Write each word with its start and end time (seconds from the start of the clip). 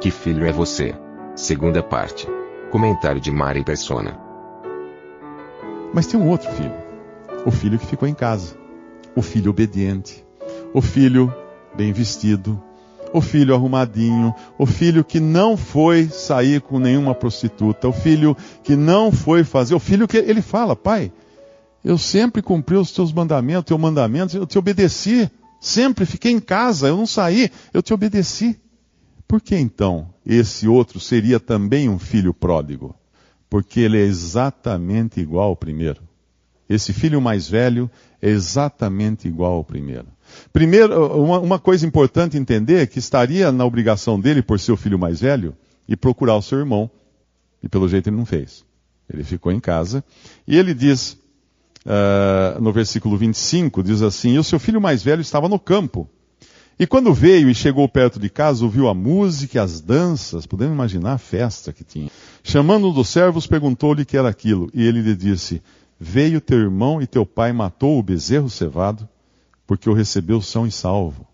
Que 0.00 0.10
filho 0.10 0.46
é 0.46 0.52
você? 0.52 0.94
Segunda 1.36 1.82
parte. 1.82 2.26
Comentário 2.70 3.20
de 3.20 3.30
Mari 3.30 3.62
Persona. 3.62 4.18
Mas 5.92 6.06
tem 6.06 6.18
um 6.18 6.26
outro 6.26 6.50
filho. 6.52 6.72
O 7.44 7.50
filho 7.50 7.78
que 7.78 7.84
ficou 7.84 8.08
em 8.08 8.14
casa. 8.14 8.56
O 9.14 9.20
filho 9.20 9.50
obediente. 9.50 10.24
O 10.72 10.80
filho 10.80 11.30
bem 11.76 11.92
vestido. 11.92 12.58
O 13.12 13.20
filho 13.20 13.54
arrumadinho. 13.54 14.34
O 14.56 14.64
filho 14.64 15.04
que 15.04 15.20
não 15.20 15.54
foi 15.54 16.08
sair 16.08 16.62
com 16.62 16.78
nenhuma 16.78 17.14
prostituta. 17.14 17.86
O 17.86 17.92
filho 17.92 18.34
que 18.62 18.76
não 18.76 19.12
foi 19.12 19.44
fazer. 19.44 19.74
O 19.74 19.78
filho 19.78 20.08
que 20.08 20.16
ele 20.16 20.40
fala, 20.40 20.74
pai, 20.74 21.12
eu 21.84 21.98
sempre 21.98 22.40
cumpri 22.40 22.76
os 22.76 22.90
teus 22.90 23.12
mandamentos, 23.12 23.66
teu 23.66 23.76
mandamento, 23.76 24.34
eu 24.34 24.46
te 24.46 24.58
obedeci. 24.58 25.30
Sempre 25.60 26.06
fiquei 26.06 26.32
em 26.32 26.40
casa, 26.40 26.88
eu 26.88 26.96
não 26.96 27.06
saí, 27.06 27.50
eu 27.74 27.82
te 27.82 27.92
obedeci. 27.92 28.58
Por 29.30 29.40
que 29.40 29.54
então 29.54 30.12
esse 30.26 30.66
outro 30.66 30.98
seria 30.98 31.38
também 31.38 31.88
um 31.88 32.00
filho 32.00 32.34
pródigo? 32.34 32.96
Porque 33.48 33.78
ele 33.78 33.96
é 33.96 34.00
exatamente 34.00 35.20
igual 35.20 35.50
ao 35.50 35.56
primeiro. 35.56 36.02
Esse 36.68 36.92
filho 36.92 37.20
mais 37.20 37.48
velho 37.48 37.88
é 38.20 38.28
exatamente 38.28 39.28
igual 39.28 39.52
ao 39.52 39.62
primeiro. 39.62 40.08
Primeiro, 40.52 41.22
uma, 41.22 41.38
uma 41.38 41.58
coisa 41.60 41.86
importante 41.86 42.36
entender 42.36 42.82
é 42.82 42.86
que 42.86 42.98
estaria 42.98 43.52
na 43.52 43.64
obrigação 43.64 44.18
dele, 44.18 44.42
por 44.42 44.58
ser 44.58 44.72
o 44.72 44.76
filho 44.76 44.98
mais 44.98 45.20
velho, 45.20 45.56
e 45.88 45.94
procurar 45.94 46.34
o 46.34 46.42
seu 46.42 46.58
irmão. 46.58 46.90
E 47.62 47.68
pelo 47.68 47.88
jeito 47.88 48.08
ele 48.08 48.16
não 48.16 48.26
fez. 48.26 48.64
Ele 49.08 49.22
ficou 49.22 49.52
em 49.52 49.60
casa. 49.60 50.02
E 50.44 50.58
ele 50.58 50.74
diz, 50.74 51.16
uh, 51.86 52.60
no 52.60 52.72
versículo 52.72 53.16
25, 53.16 53.80
diz 53.80 54.02
assim: 54.02 54.32
E 54.32 54.38
o 54.40 54.44
seu 54.44 54.58
filho 54.58 54.80
mais 54.80 55.04
velho 55.04 55.20
estava 55.20 55.48
no 55.48 55.60
campo. 55.60 56.10
E 56.80 56.86
quando 56.86 57.12
veio 57.12 57.50
e 57.50 57.54
chegou 57.54 57.86
perto 57.86 58.18
de 58.18 58.30
casa, 58.30 58.64
ouviu 58.64 58.88
a 58.88 58.94
música 58.94 59.58
e 59.58 59.60
as 59.60 59.82
danças, 59.82 60.46
podemos 60.46 60.72
imaginar 60.72 61.12
a 61.12 61.18
festa 61.18 61.74
que 61.74 61.84
tinha. 61.84 62.10
Chamando 62.42 62.88
um 62.88 62.92
dos 62.94 63.10
servos, 63.10 63.46
perguntou-lhe 63.46 64.02
que 64.02 64.16
era 64.16 64.30
aquilo. 64.30 64.70
E 64.72 64.82
ele 64.82 65.02
lhe 65.02 65.14
disse: 65.14 65.62
Veio 66.00 66.40
teu 66.40 66.58
irmão 66.58 67.02
e 67.02 67.06
teu 67.06 67.26
pai 67.26 67.52
matou 67.52 67.98
o 67.98 68.02
bezerro 68.02 68.48
cevado, 68.48 69.06
porque 69.66 69.90
o 69.90 69.92
recebeu 69.92 70.40
são 70.40 70.66
e 70.66 70.72
salvo. 70.72 71.26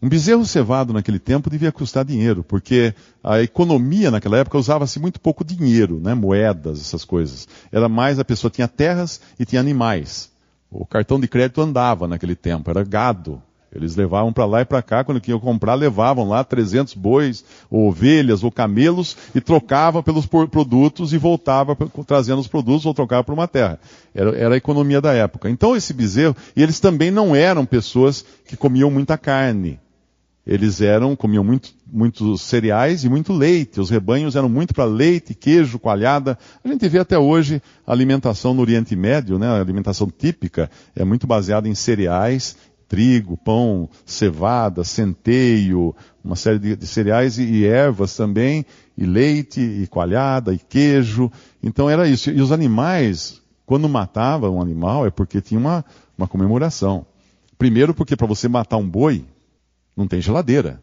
Um 0.00 0.08
bezerro 0.08 0.46
cevado 0.46 0.94
naquele 0.94 1.18
tempo 1.18 1.50
devia 1.50 1.70
custar 1.70 2.02
dinheiro, 2.02 2.42
porque 2.42 2.94
a 3.22 3.42
economia 3.42 4.10
naquela 4.10 4.38
época 4.38 4.56
usava-se 4.56 4.98
muito 4.98 5.20
pouco 5.20 5.44
dinheiro, 5.44 6.00
né? 6.00 6.14
moedas, 6.14 6.80
essas 6.80 7.04
coisas. 7.04 7.46
Era 7.70 7.86
mais 7.86 8.18
a 8.18 8.24
pessoa 8.24 8.50
tinha 8.50 8.66
terras 8.66 9.20
e 9.38 9.44
tinha 9.44 9.60
animais. 9.60 10.30
O 10.70 10.86
cartão 10.86 11.20
de 11.20 11.28
crédito 11.28 11.60
andava 11.60 12.08
naquele 12.08 12.34
tempo, 12.34 12.70
era 12.70 12.82
gado. 12.82 13.42
Eles 13.76 13.94
levavam 13.94 14.32
para 14.32 14.46
lá 14.46 14.62
e 14.62 14.64
para 14.64 14.82
cá, 14.82 15.04
quando 15.04 15.20
queriam 15.20 15.38
comprar, 15.38 15.74
levavam 15.74 16.28
lá 16.28 16.42
300 16.42 16.94
bois, 16.94 17.44
ou 17.70 17.88
ovelhas, 17.88 18.42
ou 18.42 18.50
camelos, 18.50 19.16
e 19.34 19.40
trocava 19.40 20.02
pelos 20.02 20.26
produtos 20.26 21.12
e 21.12 21.18
voltava 21.18 21.76
trazendo 22.06 22.40
os 22.40 22.48
produtos 22.48 22.86
ou 22.86 22.94
trocava 22.94 23.22
por 23.22 23.34
uma 23.34 23.46
terra. 23.46 23.78
Era, 24.14 24.36
era, 24.36 24.54
a 24.54 24.58
economia 24.58 25.00
da 25.00 25.12
época. 25.12 25.50
Então 25.50 25.76
esse 25.76 25.92
bezerro, 25.92 26.34
e 26.56 26.62
eles 26.62 26.80
também 26.80 27.10
não 27.10 27.36
eram 27.36 27.66
pessoas 27.66 28.24
que 28.46 28.56
comiam 28.56 28.90
muita 28.90 29.18
carne. 29.18 29.78
Eles 30.46 30.80
eram, 30.80 31.16
comiam 31.16 31.42
muito, 31.42 31.74
muitos 31.84 32.40
cereais 32.42 33.02
e 33.02 33.08
muito 33.08 33.32
leite. 33.32 33.80
Os 33.80 33.90
rebanhos 33.90 34.36
eram 34.36 34.48
muito 34.48 34.72
para 34.72 34.84
leite, 34.84 35.34
queijo, 35.34 35.76
coalhada. 35.76 36.38
A 36.62 36.68
gente 36.68 36.88
vê 36.88 37.00
até 37.00 37.18
hoje 37.18 37.60
a 37.84 37.90
alimentação 37.90 38.54
no 38.54 38.62
Oriente 38.62 38.94
Médio, 38.94 39.40
né? 39.40 39.48
A 39.48 39.60
alimentação 39.60 40.08
típica 40.08 40.70
é 40.94 41.04
muito 41.04 41.26
baseada 41.26 41.68
em 41.68 41.74
cereais 41.74 42.56
trigo, 42.88 43.36
pão, 43.36 43.88
cevada, 44.04 44.84
centeio, 44.84 45.94
uma 46.22 46.36
série 46.36 46.58
de, 46.58 46.76
de 46.76 46.86
cereais 46.86 47.38
e, 47.38 47.44
e, 47.44 47.64
ervas 47.64 48.16
também, 48.16 48.64
e 48.96 49.04
leite, 49.04 49.60
e 49.60 49.86
coalhada, 49.86 50.52
e 50.52 50.58
queijo. 50.58 51.30
Então 51.62 51.88
era 51.90 52.08
isso. 52.08 52.30
E 52.30 52.40
os 52.40 52.52
animais, 52.52 53.42
quando 53.64 53.88
matavam 53.88 54.56
um 54.56 54.62
animal, 54.62 55.06
é 55.06 55.10
porque 55.10 55.40
tinha 55.40 55.58
uma, 55.58 55.84
uma 56.16 56.28
comemoração. 56.28 57.06
Primeiro 57.58 57.94
porque 57.94 58.16
para 58.16 58.26
você 58.26 58.48
matar 58.48 58.76
um 58.76 58.88
boi, 58.88 59.24
não 59.96 60.06
tem 60.06 60.20
geladeira. 60.20 60.82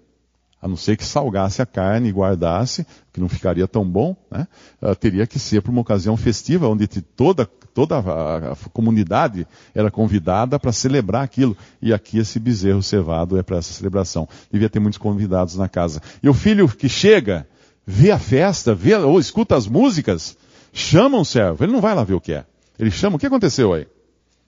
A 0.64 0.68
não 0.70 0.78
ser 0.78 0.96
que 0.96 1.04
salgasse 1.04 1.62
a 1.62 1.66
carne 1.66 2.08
e 2.08 2.12
guardasse, 2.14 2.88
que 3.12 3.20
não 3.20 3.28
ficaria 3.28 3.68
tão 3.68 3.84
bom, 3.84 4.16
né? 4.32 4.48
Uh, 4.82 4.96
teria 4.96 5.28
que 5.28 5.38
ser 5.38 5.62
para 5.62 5.70
uma 5.70 5.82
ocasião 5.82 6.16
festiva, 6.16 6.70
onde 6.70 6.88
toda 6.88 7.46
toda 7.74 7.98
a, 7.98 8.54
a 8.54 8.56
comunidade 8.72 9.46
era 9.76 9.92
convidada 9.92 10.58
para 10.58 10.72
celebrar 10.72 11.22
aquilo. 11.22 11.58
E 11.82 11.92
aqui 11.92 12.18
esse 12.18 12.40
bezerro 12.40 12.82
cevado 12.82 13.38
é 13.38 13.44
para 13.44 13.58
essa 13.58 13.74
celebração. 13.74 14.26
Devia 14.50 14.70
ter 14.70 14.80
muitos 14.80 14.98
convidados 14.98 15.58
na 15.58 15.68
casa. 15.68 16.02
E 16.22 16.30
o 16.30 16.34
filho 16.34 16.70
que 16.70 16.88
chega, 16.88 17.46
vê 17.86 18.12
a 18.12 18.20
festa, 18.20 18.74
vê, 18.74 18.96
ou 18.96 19.20
escuta 19.20 19.58
as 19.58 19.68
músicas, 19.68 20.38
chama 20.72 21.18
um 21.18 21.26
servo. 21.26 21.66
Ele 21.66 21.74
não 21.74 21.82
vai 21.82 21.94
lá 21.94 22.06
ver 22.06 22.14
o 22.14 22.22
que 22.22 22.32
é. 22.32 22.46
Ele 22.80 22.90
chama, 22.90 23.18
o 23.18 23.20
que 23.20 23.26
aconteceu 23.26 23.74
aí? 23.74 23.86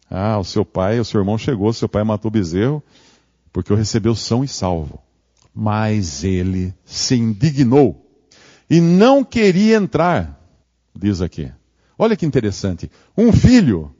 Ah, 0.09 0.37
o 0.39 0.45
seu 0.45 0.63
pai, 0.63 0.97
o 0.97 1.03
seu 1.03 1.19
irmão 1.19 1.37
chegou, 1.37 1.73
seu 1.73 1.89
pai 1.89 2.05
matou 2.05 2.29
o 2.29 2.31
bezerro, 2.31 2.81
porque 3.51 3.73
o 3.73 3.75
recebeu 3.75 4.15
são 4.15 4.45
e 4.45 4.47
salvo. 4.47 5.04
Mas 5.55 6.23
ele 6.25 6.73
se 6.83 7.15
indignou 7.15 8.05
e 8.69 8.81
não 8.81 9.23
queria 9.23 9.77
entrar, 9.77 10.37
diz 10.93 11.21
aqui. 11.21 11.49
Olha 11.97 12.17
que 12.17 12.25
interessante. 12.25 12.91
Um 13.17 13.31
filho 13.31 13.95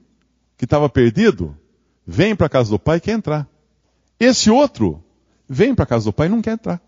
que 0.57 0.65
estava 0.65 0.89
perdido 0.89 1.57
vem 2.05 2.35
para 2.35 2.47
a 2.47 2.49
casa 2.49 2.69
do 2.69 2.77
pai 2.77 2.97
e 2.97 3.01
quer 3.01 3.13
entrar. 3.13 3.47
Esse 4.19 4.49
outro 4.49 5.01
vem 5.47 5.73
para 5.73 5.83
a 5.83 5.87
casa 5.87 6.05
do 6.05 6.13
pai 6.13 6.27
e 6.27 6.29
não 6.29 6.41
quer 6.41 6.53
entrar. 6.53 6.81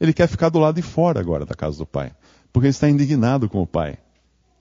Ele 0.00 0.12
quer 0.12 0.26
ficar 0.26 0.48
do 0.48 0.58
lado 0.58 0.74
de 0.76 0.82
fora 0.82 1.20
agora 1.20 1.46
da 1.46 1.54
casa 1.54 1.78
do 1.78 1.86
pai. 1.86 2.12
Porque 2.52 2.66
ele 2.66 2.70
está 2.70 2.88
indignado 2.88 3.48
com 3.48 3.62
o 3.62 3.66
pai. 3.66 3.98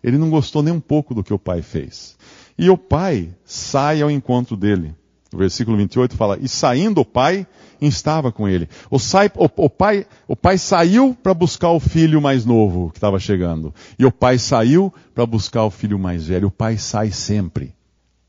Ele 0.04 0.18
não 0.18 0.30
gostou 0.30 0.62
nem 0.62 0.74
um 0.74 0.80
pouco 0.80 1.16
do 1.16 1.24
que 1.24 1.34
o 1.34 1.40
pai 1.40 1.62
fez. 1.62 2.16
E 2.58 2.70
o 2.70 2.78
pai 2.78 3.34
sai 3.44 4.02
ao 4.02 4.12
encontro 4.12 4.56
dele. 4.56 4.96
O 5.34 5.38
versículo 5.38 5.78
28 5.78 6.16
fala: 6.16 6.38
E 6.42 6.48
saindo 6.48 7.02
o 7.02 7.06
pai, 7.06 7.48
estava 7.80 8.32
com 8.32 8.48
ele. 8.48 8.68
O, 8.90 9.00
sai, 9.00 9.32
o, 9.36 9.50
o 9.56 9.70
pai, 9.70 10.06
o 10.28 10.36
pai 10.36 10.58
saiu 10.58 11.16
para 11.22 11.34
buscar 11.34 11.72
o 11.72 11.80
filho 11.80 12.22
mais 12.22 12.46
novo 12.46 12.90
que 12.90 12.98
estava 12.98 13.20
chegando. 13.20 13.74
E 13.98 14.06
o 14.06 14.12
pai 14.12 14.38
saiu 14.38 14.94
para 15.16 15.26
buscar 15.26 15.64
o 15.64 15.72
filho 15.72 15.98
mais 15.98 16.28
velho. 16.28 16.50
O 16.50 16.52
pai 16.52 16.78
sai 16.78 17.12
sempre. 17.12 17.74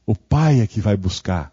O 0.07 0.15
pai 0.15 0.61
é 0.61 0.67
que 0.67 0.81
vai 0.81 0.97
buscar. 0.97 1.53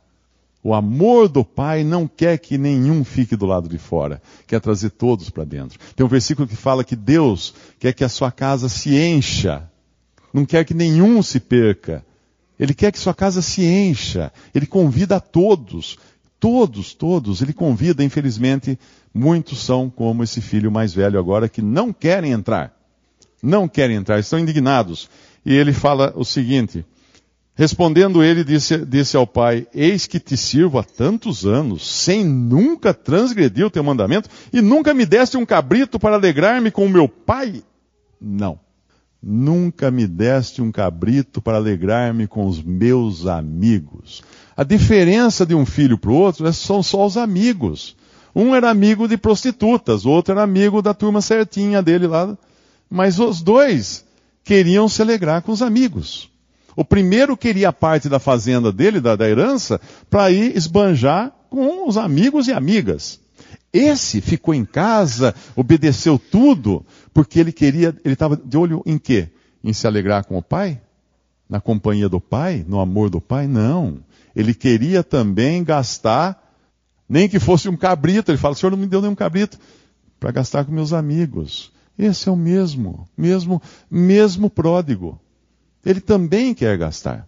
O 0.61 0.73
amor 0.73 1.29
do 1.29 1.43
pai 1.43 1.83
não 1.83 2.07
quer 2.07 2.37
que 2.37 2.57
nenhum 2.57 3.03
fique 3.03 3.35
do 3.35 3.45
lado 3.45 3.69
de 3.69 3.77
fora. 3.77 4.21
Quer 4.45 4.59
trazer 4.59 4.89
todos 4.91 5.29
para 5.29 5.45
dentro. 5.45 5.79
Tem 5.95 6.05
um 6.05 6.09
versículo 6.09 6.47
que 6.47 6.55
fala 6.55 6.83
que 6.83 6.95
Deus 6.95 7.53
quer 7.79 7.93
que 7.93 8.03
a 8.03 8.09
sua 8.09 8.31
casa 8.31 8.67
se 8.67 8.95
encha. 8.95 9.69
Não 10.33 10.45
quer 10.45 10.65
que 10.65 10.73
nenhum 10.73 11.23
se 11.23 11.39
perca. 11.39 12.05
Ele 12.59 12.73
quer 12.73 12.91
que 12.91 12.99
sua 12.99 13.13
casa 13.13 13.41
se 13.41 13.63
encha. 13.63 14.31
Ele 14.53 14.65
convida 14.65 15.15
a 15.15 15.19
todos. 15.19 15.97
Todos, 16.39 16.93
todos. 16.93 17.41
Ele 17.41 17.53
convida, 17.53 18.03
infelizmente, 18.03 18.77
muitos 19.13 19.63
são 19.63 19.89
como 19.89 20.23
esse 20.23 20.41
filho 20.41 20.71
mais 20.71 20.93
velho 20.93 21.17
agora 21.17 21.47
que 21.47 21.61
não 21.61 21.93
querem 21.93 22.31
entrar. 22.31 22.73
Não 23.41 23.67
querem 23.67 23.95
entrar, 23.95 24.19
estão 24.19 24.37
indignados. 24.37 25.09
E 25.45 25.55
ele 25.55 25.71
fala 25.71 26.11
o 26.15 26.25
seguinte: 26.25 26.85
Respondendo 27.59 28.23
ele, 28.23 28.43
disse, 28.43 28.85
disse 28.85 29.17
ao 29.17 29.27
pai: 29.27 29.67
Eis 29.73 30.07
que 30.07 30.17
te 30.17 30.37
sirvo 30.37 30.79
há 30.79 30.83
tantos 30.83 31.45
anos, 31.45 31.85
sem 31.85 32.23
nunca 32.23 32.93
transgredir 32.93 33.65
o 33.65 33.69
teu 33.69 33.83
mandamento, 33.83 34.29
e 34.53 34.61
nunca 34.61 34.93
me 34.93 35.05
deste 35.05 35.35
um 35.35 35.45
cabrito 35.45 35.99
para 35.99 36.15
alegrar-me 36.15 36.71
com 36.71 36.85
o 36.85 36.89
meu 36.89 37.09
pai? 37.09 37.61
Não. 38.19 38.59
Nunca 39.21 39.91
me 39.91 40.07
deste 40.07 40.61
um 40.61 40.71
cabrito 40.71 41.41
para 41.41 41.57
alegrar-me 41.57 42.25
com 42.25 42.47
os 42.47 42.63
meus 42.63 43.27
amigos. 43.27 44.23
A 44.55 44.63
diferença 44.63 45.45
de 45.45 45.53
um 45.53 45.65
filho 45.65 45.97
para 45.97 46.11
o 46.11 46.15
outro 46.15 46.47
é, 46.47 46.51
são 46.53 46.81
só 46.81 47.05
os 47.05 47.17
amigos. 47.17 47.97
Um 48.33 48.55
era 48.55 48.69
amigo 48.69 49.07
de 49.07 49.17
prostitutas, 49.17 50.05
o 50.05 50.09
outro 50.09 50.31
era 50.33 50.43
amigo 50.43 50.81
da 50.81 50.93
turma 50.93 51.21
certinha 51.21 51.81
dele 51.81 52.07
lá. 52.07 52.37
Mas 52.89 53.19
os 53.19 53.41
dois 53.41 54.05
queriam 54.43 54.87
se 54.87 55.01
alegrar 55.01 55.41
com 55.41 55.51
os 55.51 55.61
amigos. 55.61 56.29
O 56.75 56.85
primeiro 56.85 57.35
queria 57.35 57.69
a 57.69 57.73
parte 57.73 58.07
da 58.07 58.19
fazenda 58.19 58.71
dele, 58.71 59.01
da, 59.01 59.15
da 59.15 59.29
herança, 59.29 59.81
para 60.09 60.31
ir 60.31 60.55
esbanjar 60.55 61.33
com 61.49 61.87
os 61.87 61.97
amigos 61.97 62.47
e 62.47 62.53
amigas. 62.53 63.19
Esse 63.71 64.19
ficou 64.19 64.53
em 64.53 64.65
casa, 64.65 65.35
obedeceu 65.55 66.17
tudo, 66.17 66.85
porque 67.13 67.39
ele 67.39 67.51
queria, 67.51 67.95
ele 68.03 68.13
estava 68.13 68.35
de 68.35 68.57
olho 68.57 68.81
em 68.85 68.97
quê? 68.97 69.29
Em 69.63 69.73
se 69.73 69.85
alegrar 69.85 70.25
com 70.25 70.37
o 70.37 70.41
pai? 70.41 70.81
Na 71.47 71.61
companhia 71.61 72.09
do 72.09 72.19
pai? 72.19 72.65
No 72.67 72.79
amor 72.79 73.09
do 73.09 73.21
pai? 73.21 73.47
Não. 73.47 73.99
Ele 74.35 74.53
queria 74.53 75.03
também 75.03 75.63
gastar, 75.63 76.53
nem 77.07 77.29
que 77.29 77.39
fosse 77.39 77.69
um 77.69 77.77
cabrito. 77.77 78.31
Ele 78.31 78.37
fala, 78.37 78.53
o 78.53 78.57
senhor 78.57 78.71
não 78.71 78.77
me 78.77 78.87
deu 78.87 79.01
nenhum 79.01 79.15
cabrito 79.15 79.59
para 80.19 80.31
gastar 80.31 80.65
com 80.65 80.71
meus 80.71 80.93
amigos. 80.93 81.71
Esse 81.97 82.29
é 82.29 82.31
o 82.31 82.35
mesmo, 82.35 83.07
mesmo, 83.17 83.61
mesmo 83.89 84.49
pródigo. 84.49 85.19
Ele 85.85 85.99
também 85.99 86.53
quer 86.53 86.77
gastar. 86.77 87.27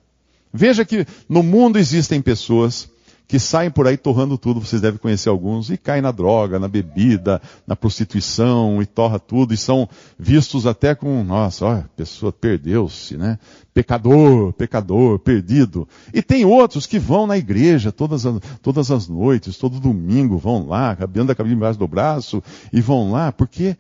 Veja 0.54 0.84
que 0.84 1.06
no 1.28 1.44
mundo 1.44 1.78
existem 1.78 2.22
pessoas 2.22 2.90
que 3.32 3.40
saem 3.40 3.72
por 3.72 3.88
aí 3.88 3.96
torrando 3.96 4.38
tudo, 4.38 4.60
vocês 4.60 4.82
devem 4.82 5.00
conhecer 5.00 5.30
alguns, 5.30 5.70
e 5.70 5.78
caem 5.78 6.02
na 6.02 6.12
droga, 6.12 6.60
na 6.60 6.68
bebida, 6.68 7.42
na 7.66 7.78
prostituição, 7.78 8.82
e 8.82 8.86
torra 8.86 9.20
tudo, 9.20 9.54
e 9.54 9.58
são 9.58 9.88
vistos 10.20 10.68
até 10.68 10.94
com, 10.94 11.24
nossa, 11.24 11.66
ó, 11.66 11.72
a 11.76 11.86
pessoa 11.96 12.34
perdeu-se, 12.34 13.16
né? 13.16 13.40
Pecador, 13.74 14.52
pecador, 14.52 15.18
perdido. 15.18 15.88
E 16.14 16.22
tem 16.22 16.44
outros 16.44 16.86
que 16.86 17.00
vão 17.00 17.26
na 17.26 17.38
igreja 17.38 17.90
todas 17.90 18.26
as, 18.26 18.42
todas 18.62 18.92
as 18.92 19.08
noites, 19.08 19.56
todo 19.56 19.80
domingo, 19.80 20.38
vão 20.38 20.68
lá, 20.68 20.98
anda 21.16 21.32
a 21.32 21.36
cabelo 21.36 21.56
embaixo 21.56 21.80
do 21.80 21.88
braço, 21.88 22.44
e 22.74 22.82
vão 22.82 23.14
lá, 23.14 23.32
porque 23.32 23.78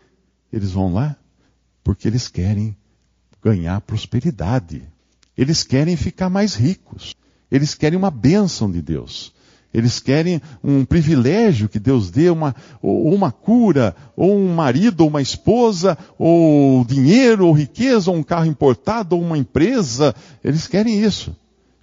eles 0.50 0.71
vão 0.71 0.94
lá? 0.94 1.18
Porque 1.83 2.07
eles 2.07 2.30
querem 2.30 2.74
ganhar 3.44 3.81
prosperidade. 3.81 4.81
Eles 5.38 5.62
querem 5.62 5.98
ficar 5.98 6.30
mais 6.30 6.56
ricos. 6.56 7.13
Eles 7.51 7.75
querem 7.75 8.00
uma 8.00 8.09
bênção 8.09 8.71
de 8.71 8.81
Deus. 8.81 9.33
Eles 9.73 10.00
querem 10.00 10.41
um 10.63 10.83
privilégio 10.83 11.69
que 11.69 11.79
Deus 11.79 12.12
dê, 12.12 12.29
uma, 12.29 12.53
ou 12.81 13.13
uma 13.13 13.31
cura, 13.31 13.95
ou 14.18 14.38
um 14.38 14.53
marido, 14.53 15.01
ou 15.01 15.07
uma 15.07 15.21
esposa, 15.21 15.97
ou 16.19 16.83
dinheiro, 16.83 17.47
ou 17.47 17.53
riqueza, 17.53 18.12
ou 18.12 18.18
um 18.18 18.23
carro 18.23 18.45
importado, 18.45 19.15
ou 19.15 19.21
uma 19.21 19.38
empresa. 19.38 20.13
Eles 20.44 20.68
querem 20.68 21.01
isso. 21.01 21.35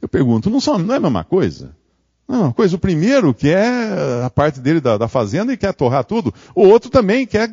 Eu 0.02 0.08
pergunto, 0.08 0.50
não, 0.50 0.60
são, 0.60 0.78
não 0.78 0.94
é 0.94 0.98
a 0.98 1.00
mesma 1.00 1.24
coisa? 1.24 1.74
Não 2.28 2.34
é 2.34 2.38
a 2.38 2.42
mesma 2.42 2.54
coisa. 2.54 2.76
O 2.76 2.78
primeiro 2.78 3.32
quer 3.32 4.22
a 4.22 4.28
parte 4.28 4.60
dele 4.60 4.80
da, 4.80 4.98
da 4.98 5.08
fazenda 5.08 5.52
e 5.52 5.56
quer 5.56 5.72
torrar 5.72 6.04
tudo. 6.04 6.32
O 6.54 6.66
outro 6.66 6.90
também 6.90 7.26
quer, 7.26 7.50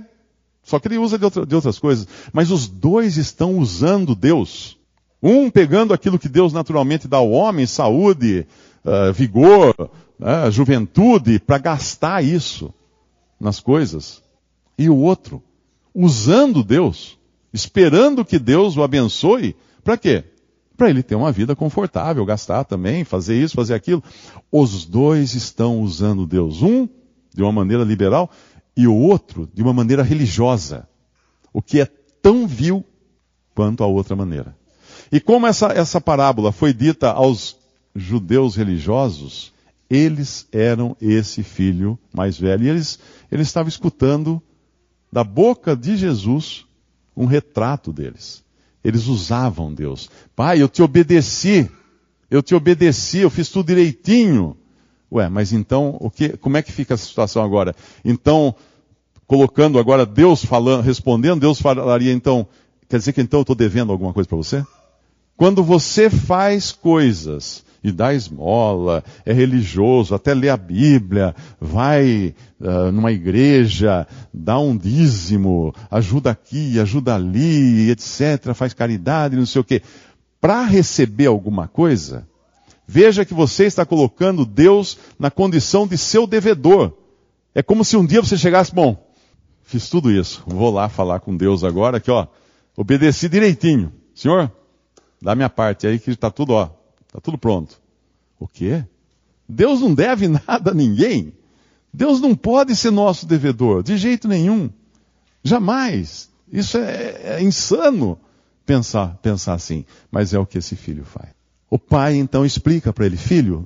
só 0.64 0.80
que 0.80 0.90
ele 0.90 0.98
usa 0.98 1.18
de, 1.18 1.24
outra, 1.24 1.46
de 1.46 1.56
outras 1.56 1.80
coisas. 1.80 2.06
Mas 2.34 2.52
os 2.52 2.68
dois 2.68 3.16
estão 3.16 3.58
usando 3.58 4.14
Deus. 4.14 4.78
Um 5.24 5.50
pegando 5.50 5.94
aquilo 5.94 6.20
que 6.20 6.28
Deus 6.28 6.52
naturalmente 6.52 7.08
dá 7.08 7.18
ao 7.18 7.32
homem, 7.32 7.66
saúde, 7.66 8.46
uh, 8.84 9.14
vigor, 9.14 9.74
né, 10.20 10.50
juventude, 10.52 11.40
para 11.40 11.58
gastar 11.58 12.24
isso 12.24 12.74
nas 13.40 13.60
coisas. 13.60 14.22
E 14.78 14.90
o 14.90 14.98
outro, 14.98 15.42
usando 15.94 16.64
Deus, 16.64 17.18
esperando 17.54 18.26
que 18.26 18.40
Deus 18.40 18.76
o 18.78 18.84
abençoe, 18.84 19.56
para 19.84 19.98
quê? 19.98 20.24
Para 20.76 20.90
ele 20.90 21.02
ter 21.02 21.16
uma 21.16 21.32
vida 21.32 21.56
confortável, 21.56 22.26
gastar 22.26 22.66
também, 22.66 23.06
fazer 23.06 23.42
isso, 23.42 23.56
fazer 23.56 23.74
aquilo. 23.74 24.04
Os 24.52 24.86
dois 24.86 25.34
estão 25.34 25.80
usando 25.82 26.26
Deus. 26.26 26.62
Um 26.62 26.88
de 27.34 27.42
uma 27.42 27.52
maneira 27.52 27.84
liberal 27.84 28.30
e 28.76 28.88
o 28.88 28.96
outro 28.96 29.50
de 29.54 29.62
uma 29.62 29.74
maneira 29.74 30.04
religiosa. 30.04 30.88
O 31.54 31.62
que 31.62 31.80
é 31.80 31.86
tão 32.22 32.46
vil 32.46 32.84
quanto 33.54 33.84
a 33.84 33.88
outra 33.88 34.16
maneira. 34.16 34.56
E 35.12 35.22
como 35.22 35.48
essa, 35.48 35.68
essa 35.68 36.02
parábola 36.02 36.52
foi 36.52 36.74
dita 36.74 37.12
aos 37.12 37.56
judeus 37.96 38.56
religiosos, 38.56 39.54
eles 39.90 40.48
eram 40.52 40.96
esse 41.00 41.44
filho 41.44 41.98
mais 42.14 42.38
velho. 42.38 42.64
E 42.64 42.70
eles, 42.70 43.00
estavam 43.32 43.70
escutando 43.70 44.42
da 45.12 45.24
boca 45.24 45.76
de 45.76 45.96
Jesus 45.96 46.66
um 47.16 47.26
retrato 47.26 47.94
deles. 47.94 48.44
Eles 48.84 49.08
usavam 49.08 49.74
Deus. 49.74 50.10
Pai, 50.36 50.62
eu 50.62 50.70
te 50.70 50.82
obedeci. 50.82 51.70
Eu 52.30 52.42
te 52.42 52.56
obedeci, 52.56 53.20
eu 53.20 53.30
fiz 53.30 53.50
tudo 53.50 53.68
direitinho. 53.68 54.58
Ué, 55.12 55.30
mas 55.30 55.54
então, 55.54 55.96
o 56.00 56.10
que, 56.10 56.30
como 56.38 56.58
é 56.58 56.62
que 56.62 56.72
fica 56.72 56.96
a 56.96 56.98
situação 56.98 57.44
agora? 57.44 57.76
Então, 58.04 58.56
colocando 59.28 59.80
agora 59.80 60.06
Deus 60.06 60.44
falando, 60.44 60.82
respondendo, 60.84 61.40
Deus 61.40 61.62
falaria 61.62 62.12
então, 62.12 62.48
quer 62.90 62.98
dizer 62.98 63.14
que 63.14 63.22
então 63.22 63.40
eu 63.40 63.44
estou 63.44 63.56
devendo 63.56 63.92
alguma 63.92 64.12
coisa 64.12 64.28
para 64.28 64.38
você? 64.38 64.66
Quando 65.38 65.64
você 65.64 66.10
faz 66.10 66.72
coisas 66.72 67.64
e 67.84 67.92
dá 67.92 68.14
esmola, 68.14 69.04
é 69.26 69.34
religioso, 69.34 70.16
até 70.16 70.34
lê 70.34 70.50
a 70.50 70.58
Bíblia, 70.58 71.36
vai 71.60 72.34
uh, 72.60 72.92
numa 72.92 73.12
igreja, 73.12 74.08
dá 74.34 74.58
um 74.58 74.76
dízimo, 74.76 75.74
ajuda 75.92 76.32
aqui, 76.32 76.80
ajuda 76.80 77.14
ali, 77.14 77.92
etc., 77.92 78.54
faz 78.56 78.74
caridade, 78.74 79.36
não 79.36 79.46
sei 79.46 79.62
o 79.62 79.64
quê. 79.64 79.82
Para 80.40 80.64
receber 80.64 81.28
alguma 81.28 81.68
coisa, 81.68 82.28
veja 82.88 83.26
que 83.26 83.34
você 83.34 83.66
está 83.66 83.86
colocando 83.86 84.46
Deus 84.46 84.98
na 85.20 85.30
condição 85.30 85.86
de 85.86 85.98
seu 85.98 86.26
devedor. 86.26 86.94
É 87.54 87.62
como 87.62 87.86
se 87.86 87.98
um 87.98 88.06
dia 88.06 88.22
você 88.22 88.38
chegasse, 88.38 88.74
bom, 88.74 88.98
fiz 89.64 89.90
tudo 89.90 90.10
isso, 90.10 90.44
vou 90.48 90.72
lá 90.72 90.88
falar 90.90 91.20
com 91.20 91.36
Deus 91.36 91.64
agora, 91.64 92.00
que 92.00 92.10
ó, 92.10 92.26
obedeci 92.76 93.30
direitinho. 93.30 93.92
Senhor, 94.14 94.52
dá 95.22 95.36
minha 95.36 95.50
parte 95.50 95.88
aí 95.88 96.00
que 96.00 96.12
está 96.12 96.30
tudo, 96.30 96.54
ó, 96.54 96.70
Está 97.16 97.22
tudo 97.22 97.38
pronto. 97.38 97.82
O 98.38 98.46
quê? 98.46 98.84
Deus 99.48 99.80
não 99.80 99.94
deve 99.94 100.28
nada 100.28 100.72
a 100.72 100.74
ninguém. 100.74 101.34
Deus 101.94 102.20
não 102.20 102.36
pode 102.36 102.76
ser 102.76 102.92
nosso 102.92 103.26
devedor, 103.26 103.82
de 103.82 103.96
jeito 103.96 104.28
nenhum. 104.28 104.70
Jamais. 105.42 106.30
Isso 106.52 106.78
é, 106.78 107.38
é 107.38 107.42
insano 107.42 108.20
pensar, 108.66 109.18
pensar 109.22 109.54
assim. 109.54 109.86
Mas 110.12 110.34
é 110.34 110.40
o 110.40 110.46
que 110.46 110.58
esse 110.58 110.76
filho 110.76 111.06
faz. 111.06 111.30
O 111.70 111.80
pai 111.80 112.16
então 112.16 112.46
explica 112.46 112.92
para 112.92 113.06
ele: 113.06 113.16
Filho, 113.16 113.66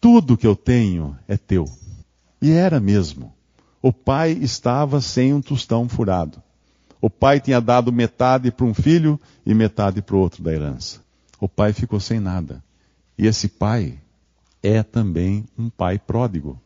tudo 0.00 0.36
que 0.36 0.46
eu 0.46 0.56
tenho 0.56 1.16
é 1.28 1.36
teu. 1.36 1.66
E 2.42 2.50
era 2.50 2.80
mesmo. 2.80 3.32
O 3.80 3.92
pai 3.92 4.32
estava 4.32 5.00
sem 5.00 5.32
um 5.32 5.40
tostão 5.40 5.88
furado. 5.88 6.42
O 7.00 7.08
pai 7.08 7.40
tinha 7.40 7.60
dado 7.60 7.92
metade 7.92 8.50
para 8.50 8.66
um 8.66 8.74
filho 8.74 9.20
e 9.46 9.54
metade 9.54 10.02
para 10.02 10.16
o 10.16 10.18
outro 10.18 10.42
da 10.42 10.52
herança. 10.52 11.00
O 11.40 11.48
pai 11.48 11.72
ficou 11.72 12.00
sem 12.00 12.18
nada. 12.18 12.62
E 13.16 13.26
esse 13.26 13.48
pai 13.48 13.98
é 14.62 14.82
também 14.82 15.44
um 15.56 15.70
pai 15.70 15.98
pródigo, 15.98 16.60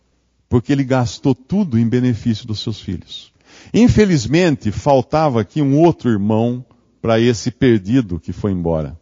porque 0.49 0.73
ele 0.73 0.84
gastou 0.84 1.34
tudo 1.34 1.79
em 1.79 1.87
benefício 1.87 2.46
dos 2.46 2.61
seus 2.61 2.81
filhos. 2.81 3.32
Infelizmente, 3.73 4.72
faltava 4.72 5.41
aqui 5.41 5.60
um 5.60 5.79
outro 5.79 6.10
irmão 6.10 6.65
para 7.01 7.20
esse 7.20 7.51
perdido 7.51 8.19
que 8.19 8.32
foi 8.32 8.53
embora. 8.53 8.98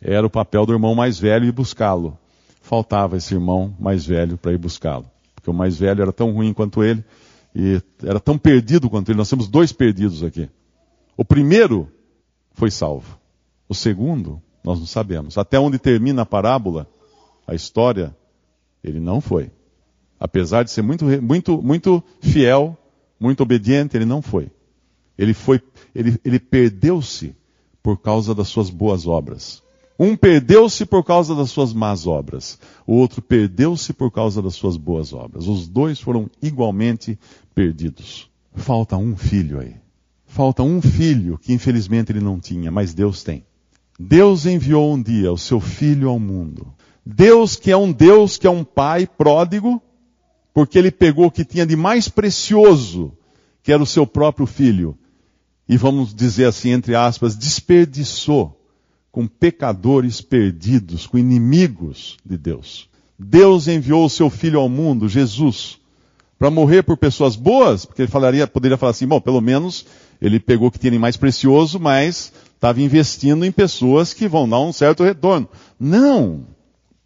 Era 0.00 0.26
o 0.26 0.30
papel 0.30 0.64
do 0.64 0.72
irmão 0.72 0.94
mais 0.94 1.18
velho 1.18 1.46
ir 1.46 1.52
buscá-lo. 1.52 2.16
Faltava 2.62 3.16
esse 3.16 3.34
irmão 3.34 3.74
mais 3.80 4.06
velho 4.06 4.36
para 4.36 4.52
ir 4.52 4.58
buscá-lo. 4.58 5.10
Porque 5.34 5.50
o 5.50 5.54
mais 5.54 5.78
velho 5.78 6.02
era 6.02 6.12
tão 6.12 6.32
ruim 6.32 6.52
quanto 6.52 6.84
ele 6.84 7.02
e 7.54 7.80
era 8.04 8.20
tão 8.20 8.38
perdido 8.38 8.88
quanto 8.88 9.10
ele. 9.10 9.18
Nós 9.18 9.30
temos 9.30 9.48
dois 9.48 9.72
perdidos 9.72 10.22
aqui. 10.22 10.48
O 11.18 11.24
primeiro 11.24 11.88
foi 12.52 12.70
salvo. 12.70 13.18
O 13.68 13.74
segundo 13.74 14.40
nós 14.62 14.78
não 14.78 14.86
sabemos. 14.86 15.36
Até 15.36 15.58
onde 15.58 15.76
termina 15.76 16.22
a 16.22 16.26
parábola, 16.26 16.88
a 17.44 17.56
história, 17.56 18.16
ele 18.84 19.00
não 19.00 19.20
foi. 19.20 19.50
Apesar 20.20 20.62
de 20.62 20.70
ser 20.70 20.82
muito, 20.82 21.04
muito, 21.20 21.60
muito 21.60 22.04
fiel, 22.20 22.78
muito 23.18 23.42
obediente, 23.42 23.96
ele 23.96 24.04
não 24.04 24.22
foi. 24.22 24.48
Ele 25.18 25.34
foi, 25.34 25.60
ele, 25.92 26.20
ele 26.24 26.38
perdeu-se 26.38 27.34
por 27.82 27.98
causa 28.00 28.32
das 28.32 28.46
suas 28.46 28.70
boas 28.70 29.04
obras. 29.04 29.60
Um 29.98 30.16
perdeu-se 30.16 30.86
por 30.86 31.02
causa 31.02 31.34
das 31.34 31.50
suas 31.50 31.72
más 31.72 32.06
obras. 32.06 32.60
O 32.86 32.94
outro 32.94 33.20
perdeu-se 33.20 33.92
por 33.92 34.12
causa 34.12 34.40
das 34.40 34.54
suas 34.54 34.76
boas 34.76 35.12
obras. 35.12 35.48
Os 35.48 35.66
dois 35.66 35.98
foram 35.98 36.30
igualmente 36.40 37.18
perdidos. 37.52 38.30
Falta 38.54 38.96
um 38.96 39.16
filho 39.16 39.58
aí. 39.58 39.74
Falta 40.28 40.62
um 40.62 40.80
filho 40.80 41.38
que 41.38 41.52
infelizmente 41.52 42.12
ele 42.12 42.20
não 42.20 42.38
tinha, 42.38 42.70
mas 42.70 42.94
Deus 42.94 43.24
tem. 43.24 43.44
Deus 43.98 44.46
enviou 44.46 44.94
um 44.94 45.02
dia 45.02 45.32
o 45.32 45.38
seu 45.38 45.58
filho 45.58 46.08
ao 46.08 46.20
mundo. 46.20 46.72
Deus 47.04 47.56
que 47.56 47.72
é 47.72 47.76
um 47.76 47.90
Deus 47.90 48.36
que 48.36 48.46
é 48.46 48.50
um 48.50 48.62
pai 48.62 49.06
pródigo, 49.06 49.82
porque 50.54 50.78
ele 50.78 50.90
pegou 50.90 51.26
o 51.26 51.30
que 51.30 51.44
tinha 51.44 51.66
de 51.66 51.74
mais 51.74 52.08
precioso, 52.08 53.12
que 53.62 53.72
era 53.72 53.82
o 53.82 53.86
seu 53.86 54.06
próprio 54.06 54.46
filho, 54.46 54.96
e 55.68 55.76
vamos 55.76 56.14
dizer 56.14 56.44
assim, 56.44 56.70
entre 56.70 56.94
aspas, 56.94 57.34
desperdiçou 57.34 58.54
com 59.10 59.26
pecadores 59.26 60.20
perdidos, 60.20 61.06
com 61.06 61.18
inimigos 61.18 62.16
de 62.24 62.36
Deus. 62.36 62.88
Deus 63.18 63.66
enviou 63.66 64.04
o 64.04 64.10
seu 64.10 64.30
filho 64.30 64.60
ao 64.60 64.68
mundo, 64.68 65.08
Jesus, 65.08 65.78
para 66.38 66.50
morrer 66.50 66.82
por 66.82 66.96
pessoas 66.96 67.34
boas, 67.34 67.84
porque 67.84 68.02
ele 68.02 68.10
falaria, 68.10 68.46
poderia 68.46 68.76
falar 68.76 68.90
assim, 68.90 69.06
bom, 69.06 69.20
pelo 69.20 69.40
menos 69.40 69.84
ele 70.20 70.40
pegou 70.40 70.68
o 70.68 70.70
que 70.70 70.78
tinha 70.78 70.98
mais 70.98 71.16
precioso, 71.16 71.78
mas 71.78 72.32
estava 72.54 72.80
investindo 72.80 73.44
em 73.44 73.52
pessoas 73.52 74.12
que 74.12 74.28
vão 74.28 74.48
dar 74.48 74.60
um 74.60 74.72
certo 74.72 75.04
retorno. 75.04 75.48
Não! 75.78 76.46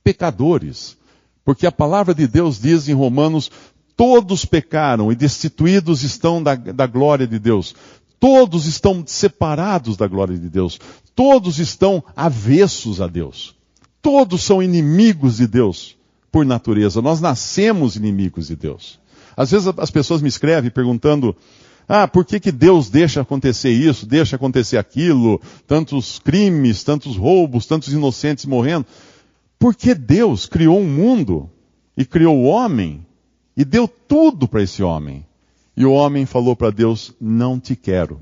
Pecadores, 0.03 0.97
Porque 1.45 1.67
a 1.67 1.73
palavra 1.73 2.15
de 2.15 2.27
Deus 2.27 2.61
diz 2.61 2.89
em 2.89 2.93
Romanos: 2.93 3.51
todos 3.97 4.45
pecaram 4.45 5.13
e 5.13 5.15
destituídos 5.15 6.03
estão 6.03 6.43
da, 6.43 6.55
da 6.55 6.87
glória 6.87 7.27
de 7.27 7.39
Deus. 7.39 7.75
Todos 8.19 8.67
estão 8.67 9.03
separados 9.07 9.97
da 9.97 10.07
glória 10.07 10.37
de 10.39 10.49
Deus. 10.49 10.79
Todos 11.15 11.59
estão 11.59 12.03
avessos 12.17 13.01
a 13.01 13.07
Deus. 13.07 13.55
Todos 14.01 14.43
são 14.43 14.63
inimigos 14.63 15.37
de 15.37 15.47
Deus 15.47 15.97
por 16.31 16.45
natureza. 16.45 17.03
Nós 17.03 17.21
nascemos 17.21 17.95
inimigos 17.95 18.49
de 18.49 18.57
Deus. 18.57 18.99
Às 19.37 19.51
vezes 19.51 19.73
as 19.77 19.91
pessoas 19.91 20.23
me 20.23 20.29
escrevem 20.29 20.71
perguntando: 20.71 21.37
ah, 21.89 22.07
por 22.07 22.25
que, 22.25 22.41
que 22.41 22.53
Deus 22.53 22.89
deixa 22.89 23.21
acontecer 23.21 23.71
isso, 23.71 24.07
deixa 24.07 24.37
acontecer 24.37 24.79
aquilo, 24.79 25.41
tantos 25.67 26.19
crimes, 26.19 26.83
tantos 26.85 27.17
roubos, 27.17 27.67
tantos 27.67 27.93
inocentes 27.93 28.45
morrendo? 28.45 28.87
Porque 29.59 29.95
Deus 29.95 30.47
criou 30.47 30.81
um 30.81 30.89
mundo 30.89 31.51
e 31.97 32.05
criou 32.05 32.37
o 32.37 32.45
homem 32.45 33.07
e 33.57 33.65
deu 33.65 33.87
tudo 33.87 34.49
para 34.49 34.63
esse 34.63 34.83
homem. 34.83 35.27
E 35.77 35.85
o 35.85 35.93
homem 35.93 36.27
falou 36.27 36.57
para 36.57 36.71
Deus: 36.71 37.15
Não 37.21 37.59
te 37.59 37.77
quero. 37.77 38.21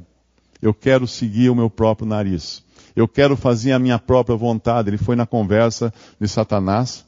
Eu 0.60 0.74
quero 0.74 1.06
seguir 1.06 1.50
o 1.50 1.54
meu 1.54 1.70
próprio 1.70 2.06
nariz. 2.06 2.62
Eu 2.94 3.08
quero 3.08 3.36
fazer 3.36 3.72
a 3.72 3.78
minha 3.78 3.98
própria 3.98 4.36
vontade. 4.36 4.90
Ele 4.90 4.98
foi 4.98 5.16
na 5.16 5.26
conversa 5.26 5.92
de 6.20 6.28
Satanás 6.28 7.04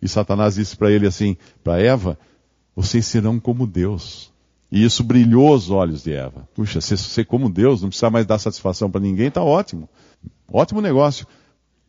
e 0.00 0.08
Satanás 0.08 0.54
disse 0.54 0.76
para 0.76 0.90
ele 0.90 1.06
assim, 1.06 1.36
para 1.62 1.80
Eva: 1.80 2.18
Vocês 2.74 3.06
serão 3.06 3.38
como 3.38 3.66
Deus. 3.66 4.32
E 4.70 4.84
isso 4.84 5.02
brilhou 5.02 5.54
os 5.54 5.70
olhos 5.70 6.02
de 6.02 6.12
Eva. 6.12 6.46
Puxa, 6.54 6.80
ser, 6.80 6.98
ser 6.98 7.24
como 7.24 7.48
Deus, 7.48 7.80
não 7.80 7.88
precisa 7.88 8.10
mais 8.10 8.26
dar 8.26 8.38
satisfação 8.38 8.90
para 8.90 9.00
ninguém, 9.00 9.28
está 9.28 9.42
ótimo. 9.42 9.88
Ótimo 10.50 10.80
negócio. 10.80 11.26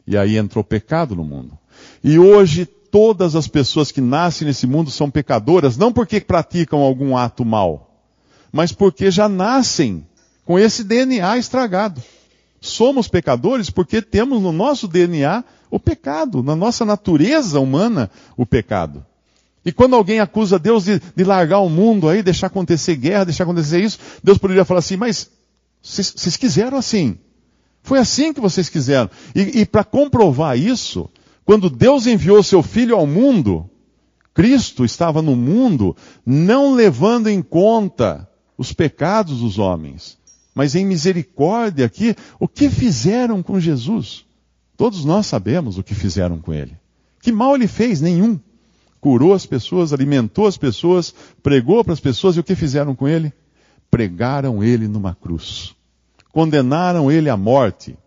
E 0.07 0.17
aí 0.17 0.37
entrou 0.37 0.63
pecado 0.63 1.15
no 1.15 1.23
mundo. 1.23 1.57
E 2.03 2.17
hoje 2.17 2.65
todas 2.65 3.35
as 3.35 3.47
pessoas 3.47 3.91
que 3.91 4.01
nascem 4.01 4.47
nesse 4.47 4.65
mundo 4.65 4.89
são 4.89 5.09
pecadoras, 5.09 5.77
não 5.77 5.93
porque 5.93 6.19
praticam 6.19 6.79
algum 6.79 7.15
ato 7.15 7.45
mal, 7.45 8.03
mas 8.51 8.71
porque 8.71 9.11
já 9.11 9.29
nascem 9.29 10.05
com 10.43 10.57
esse 10.57 10.83
DNA 10.83 11.37
estragado. 11.37 12.01
Somos 12.59 13.07
pecadores 13.07 13.69
porque 13.69 14.01
temos 14.01 14.41
no 14.41 14.51
nosso 14.51 14.87
DNA 14.87 15.43
o 15.69 15.79
pecado, 15.79 16.41
na 16.41 16.55
nossa 16.55 16.83
natureza 16.83 17.59
humana 17.59 18.09
o 18.35 18.45
pecado. 18.45 19.05
E 19.65 19.71
quando 19.71 19.95
alguém 19.95 20.19
acusa 20.19 20.57
Deus 20.57 20.85
de, 20.85 21.01
de 21.15 21.23
largar 21.23 21.59
o 21.59 21.69
mundo 21.69 22.07
aí, 22.07 22.23
deixar 22.23 22.47
acontecer 22.47 22.95
guerra, 22.95 23.25
deixar 23.25 23.43
acontecer 23.43 23.81
isso, 23.81 23.99
Deus 24.23 24.37
poderia 24.37 24.65
falar 24.65 24.79
assim, 24.79 24.95
mas 24.95 25.29
vocês 25.81 26.37
quiseram 26.37 26.77
assim. 26.77 27.17
Foi 27.81 27.99
assim 27.99 28.33
que 28.33 28.41
vocês 28.41 28.69
quiseram. 28.69 29.09
E, 29.35 29.61
e 29.61 29.65
para 29.65 29.83
comprovar 29.83 30.57
isso, 30.57 31.09
quando 31.45 31.69
Deus 31.69 32.07
enviou 32.07 32.41
seu 32.43 32.61
Filho 32.61 32.95
ao 32.95 33.07
mundo, 33.07 33.69
Cristo 34.33 34.85
estava 34.85 35.21
no 35.21 35.35
mundo 35.35 35.95
não 36.25 36.73
levando 36.73 37.27
em 37.27 37.41
conta 37.41 38.29
os 38.57 38.71
pecados 38.73 39.39
dos 39.39 39.57
homens, 39.57 40.17
mas 40.53 40.75
em 40.75 40.85
misericórdia 40.85 41.85
aqui, 41.85 42.15
o 42.39 42.47
que 42.47 42.69
fizeram 42.69 43.41
com 43.41 43.59
Jesus? 43.59 44.25
Todos 44.75 45.03
nós 45.03 45.25
sabemos 45.25 45.77
o 45.77 45.83
que 45.83 45.95
fizeram 45.95 46.39
com 46.39 46.53
ele. 46.53 46.77
Que 47.21 47.31
mal 47.31 47.55
ele 47.55 47.67
fez? 47.67 47.99
Nenhum. 47.99 48.39
Curou 49.01 49.33
as 49.33 49.45
pessoas, 49.45 49.93
alimentou 49.93 50.45
as 50.45 50.57
pessoas, 50.57 51.13
pregou 51.41 51.83
para 51.83 51.93
as 51.93 51.99
pessoas 51.99 52.35
e 52.35 52.39
o 52.39 52.43
que 52.43 52.55
fizeram 52.55 52.95
com 52.95 53.07
ele? 53.07 53.31
Pregaram 53.89 54.63
ele 54.63 54.87
numa 54.87 55.15
cruz. 55.15 55.73
Condenaram 56.31 57.11
ele 57.11 57.29
à 57.29 57.37
morte. 57.37 57.97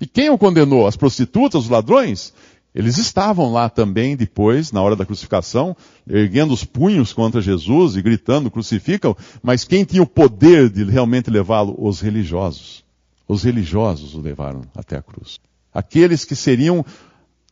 E 0.00 0.06
quem 0.06 0.30
o 0.30 0.38
condenou? 0.38 0.86
As 0.86 0.96
prostitutas, 0.96 1.64
os 1.64 1.70
ladrões? 1.70 2.32
Eles 2.74 2.96
estavam 2.96 3.52
lá 3.52 3.68
também 3.68 4.16
depois, 4.16 4.72
na 4.72 4.80
hora 4.80 4.96
da 4.96 5.04
crucificação, 5.04 5.76
erguendo 6.08 6.54
os 6.54 6.64
punhos 6.64 7.12
contra 7.12 7.42
Jesus 7.42 7.96
e 7.96 8.02
gritando, 8.02 8.50
crucificam, 8.50 9.14
mas 9.42 9.64
quem 9.64 9.84
tinha 9.84 10.02
o 10.02 10.06
poder 10.06 10.70
de 10.70 10.82
realmente 10.84 11.30
levá-lo? 11.30 11.76
Os 11.78 12.00
religiosos. 12.00 12.82
Os 13.28 13.42
religiosos 13.42 14.14
o 14.14 14.20
levaram 14.20 14.62
até 14.74 14.96
a 14.96 15.02
cruz. 15.02 15.38
Aqueles 15.72 16.24
que 16.24 16.34
seriam 16.34 16.84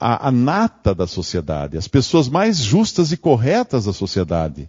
a, 0.00 0.28
a 0.28 0.30
nata 0.32 0.94
da 0.94 1.06
sociedade, 1.06 1.76
as 1.76 1.86
pessoas 1.86 2.28
mais 2.28 2.56
justas 2.58 3.12
e 3.12 3.16
corretas 3.16 3.84
da 3.84 3.92
sociedade, 3.92 4.68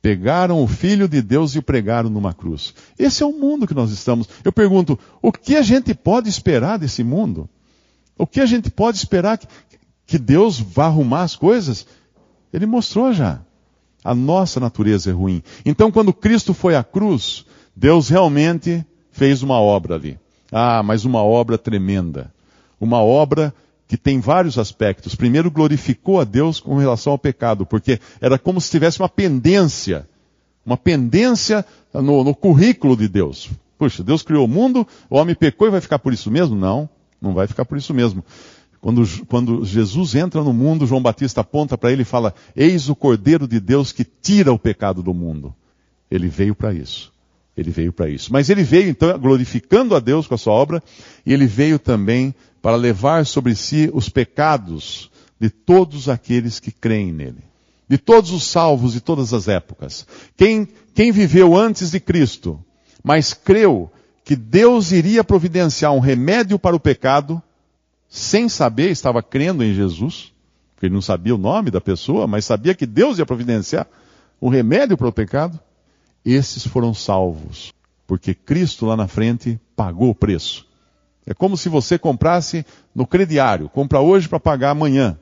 pegaram 0.00 0.62
o 0.62 0.68
Filho 0.68 1.08
de 1.08 1.20
Deus 1.20 1.54
e 1.54 1.58
o 1.58 1.62
pregaram 1.62 2.08
numa 2.08 2.32
cruz. 2.32 2.72
Esse 2.96 3.24
é 3.24 3.26
o 3.26 3.32
mundo 3.32 3.66
que 3.66 3.74
nós 3.74 3.90
estamos. 3.90 4.28
Eu 4.44 4.52
pergunto, 4.52 4.96
o 5.20 5.32
que 5.32 5.56
a 5.56 5.62
gente 5.62 5.92
pode 5.94 6.28
esperar 6.28 6.78
desse 6.78 7.02
mundo? 7.02 7.48
O 8.16 8.26
que 8.26 8.40
a 8.40 8.46
gente 8.46 8.70
pode 8.70 8.96
esperar 8.96 9.40
que 10.06 10.18
Deus 10.18 10.60
vá 10.60 10.86
arrumar 10.86 11.22
as 11.22 11.34
coisas? 11.34 11.84
Ele 12.52 12.66
mostrou 12.66 13.12
já. 13.12 13.40
A 14.04 14.14
nossa 14.14 14.60
natureza 14.60 15.10
é 15.10 15.12
ruim. 15.12 15.42
Então, 15.66 15.90
quando 15.90 16.12
Cristo 16.12 16.54
foi 16.54 16.76
à 16.76 16.84
cruz, 16.84 17.44
Deus 17.74 18.08
realmente 18.08 18.86
fez 19.10 19.42
uma 19.42 19.60
obra 19.60 19.96
ali. 19.96 20.18
Ah, 20.50 20.82
mas 20.82 21.04
uma 21.04 21.22
obra 21.22 21.58
tremenda. 21.58 22.32
Uma 22.80 23.02
obra 23.02 23.52
que 23.88 23.96
tem 23.96 24.20
vários 24.20 24.58
aspectos. 24.58 25.14
Primeiro, 25.14 25.50
glorificou 25.50 26.20
a 26.20 26.24
Deus 26.24 26.60
com 26.60 26.76
relação 26.76 27.12
ao 27.12 27.18
pecado, 27.18 27.64
porque 27.64 27.98
era 28.20 28.38
como 28.38 28.60
se 28.60 28.70
tivesse 28.70 29.00
uma 29.00 29.08
pendência. 29.08 30.06
Uma 30.64 30.76
pendência 30.76 31.64
no, 31.94 32.22
no 32.22 32.34
currículo 32.34 32.94
de 32.94 33.08
Deus. 33.08 33.48
Puxa, 33.78 34.04
Deus 34.04 34.22
criou 34.22 34.44
o 34.44 34.48
mundo, 34.48 34.86
o 35.08 35.16
homem 35.16 35.34
pecou 35.34 35.66
e 35.66 35.70
vai 35.70 35.80
ficar 35.80 35.98
por 35.98 36.12
isso 36.12 36.30
mesmo? 36.30 36.54
Não, 36.54 36.88
não 37.20 37.32
vai 37.32 37.46
ficar 37.46 37.64
por 37.64 37.78
isso 37.78 37.94
mesmo. 37.94 38.22
Quando, 38.80 39.04
quando 39.26 39.64
Jesus 39.64 40.14
entra 40.14 40.44
no 40.44 40.52
mundo, 40.52 40.86
João 40.86 41.02
Batista 41.02 41.40
aponta 41.40 41.78
para 41.78 41.90
ele 41.90 42.02
e 42.02 42.04
fala: 42.04 42.34
Eis 42.54 42.90
o 42.90 42.94
Cordeiro 42.94 43.48
de 43.48 43.58
Deus 43.58 43.90
que 43.90 44.04
tira 44.04 44.52
o 44.52 44.58
pecado 44.58 45.02
do 45.02 45.14
mundo. 45.14 45.54
Ele 46.10 46.28
veio 46.28 46.54
para 46.54 46.74
isso. 46.74 47.12
Ele 47.56 47.70
veio 47.70 47.92
para 47.92 48.08
isso. 48.08 48.32
Mas 48.32 48.50
ele 48.50 48.62
veio 48.62 48.88
então 48.88 49.18
glorificando 49.18 49.96
a 49.96 50.00
Deus 50.00 50.26
com 50.28 50.34
a 50.34 50.38
sua 50.38 50.52
obra, 50.52 50.82
e 51.26 51.32
ele 51.32 51.46
veio 51.46 51.78
também 51.78 52.34
para 52.60 52.76
levar 52.76 53.26
sobre 53.26 53.54
si 53.54 53.90
os 53.92 54.08
pecados 54.08 55.10
de 55.38 55.50
todos 55.50 56.08
aqueles 56.08 56.58
que 56.58 56.72
creem 56.72 57.12
nele. 57.12 57.42
De 57.88 57.96
todos 57.96 58.32
os 58.32 58.44
salvos 58.44 58.92
de 58.92 59.00
todas 59.00 59.32
as 59.32 59.48
épocas. 59.48 60.06
Quem, 60.36 60.68
quem 60.94 61.10
viveu 61.10 61.56
antes 61.56 61.90
de 61.90 62.00
Cristo, 62.00 62.62
mas 63.02 63.32
creu 63.32 63.90
que 64.24 64.36
Deus 64.36 64.92
iria 64.92 65.24
providenciar 65.24 65.92
um 65.92 66.00
remédio 66.00 66.58
para 66.58 66.76
o 66.76 66.80
pecado, 66.80 67.42
sem 68.08 68.48
saber, 68.48 68.90
estava 68.90 69.22
crendo 69.22 69.64
em 69.64 69.72
Jesus, 69.72 70.34
porque 70.74 70.86
ele 70.86 70.94
não 70.94 71.00
sabia 71.00 71.34
o 71.34 71.38
nome 71.38 71.70
da 71.70 71.80
pessoa, 71.80 72.26
mas 72.26 72.44
sabia 72.44 72.74
que 72.74 72.84
Deus 72.84 73.18
ia 73.18 73.24
providenciar 73.24 73.86
o 74.38 74.50
remédio 74.50 74.98
para 74.98 75.08
o 75.08 75.12
pecado, 75.12 75.58
esses 76.24 76.66
foram 76.66 76.92
salvos, 76.92 77.72
porque 78.06 78.34
Cristo 78.34 78.84
lá 78.84 78.96
na 78.96 79.08
frente 79.08 79.58
pagou 79.74 80.10
o 80.10 80.14
preço. 80.14 80.67
É 81.28 81.34
como 81.34 81.58
se 81.58 81.68
você 81.68 81.98
comprasse 81.98 82.64
no 82.94 83.06
crediário, 83.06 83.68
compra 83.68 84.00
hoje 84.00 84.26
para 84.26 84.40
pagar 84.40 84.70
amanhã. 84.70 85.18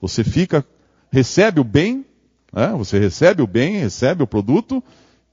Você 0.00 0.22
fica, 0.22 0.64
recebe 1.10 1.58
o 1.58 1.64
bem, 1.64 2.06
né? 2.52 2.72
você 2.76 2.96
recebe 2.96 3.42
o 3.42 3.46
bem, 3.46 3.78
recebe 3.78 4.22
o 4.22 4.26
produto, 4.26 4.80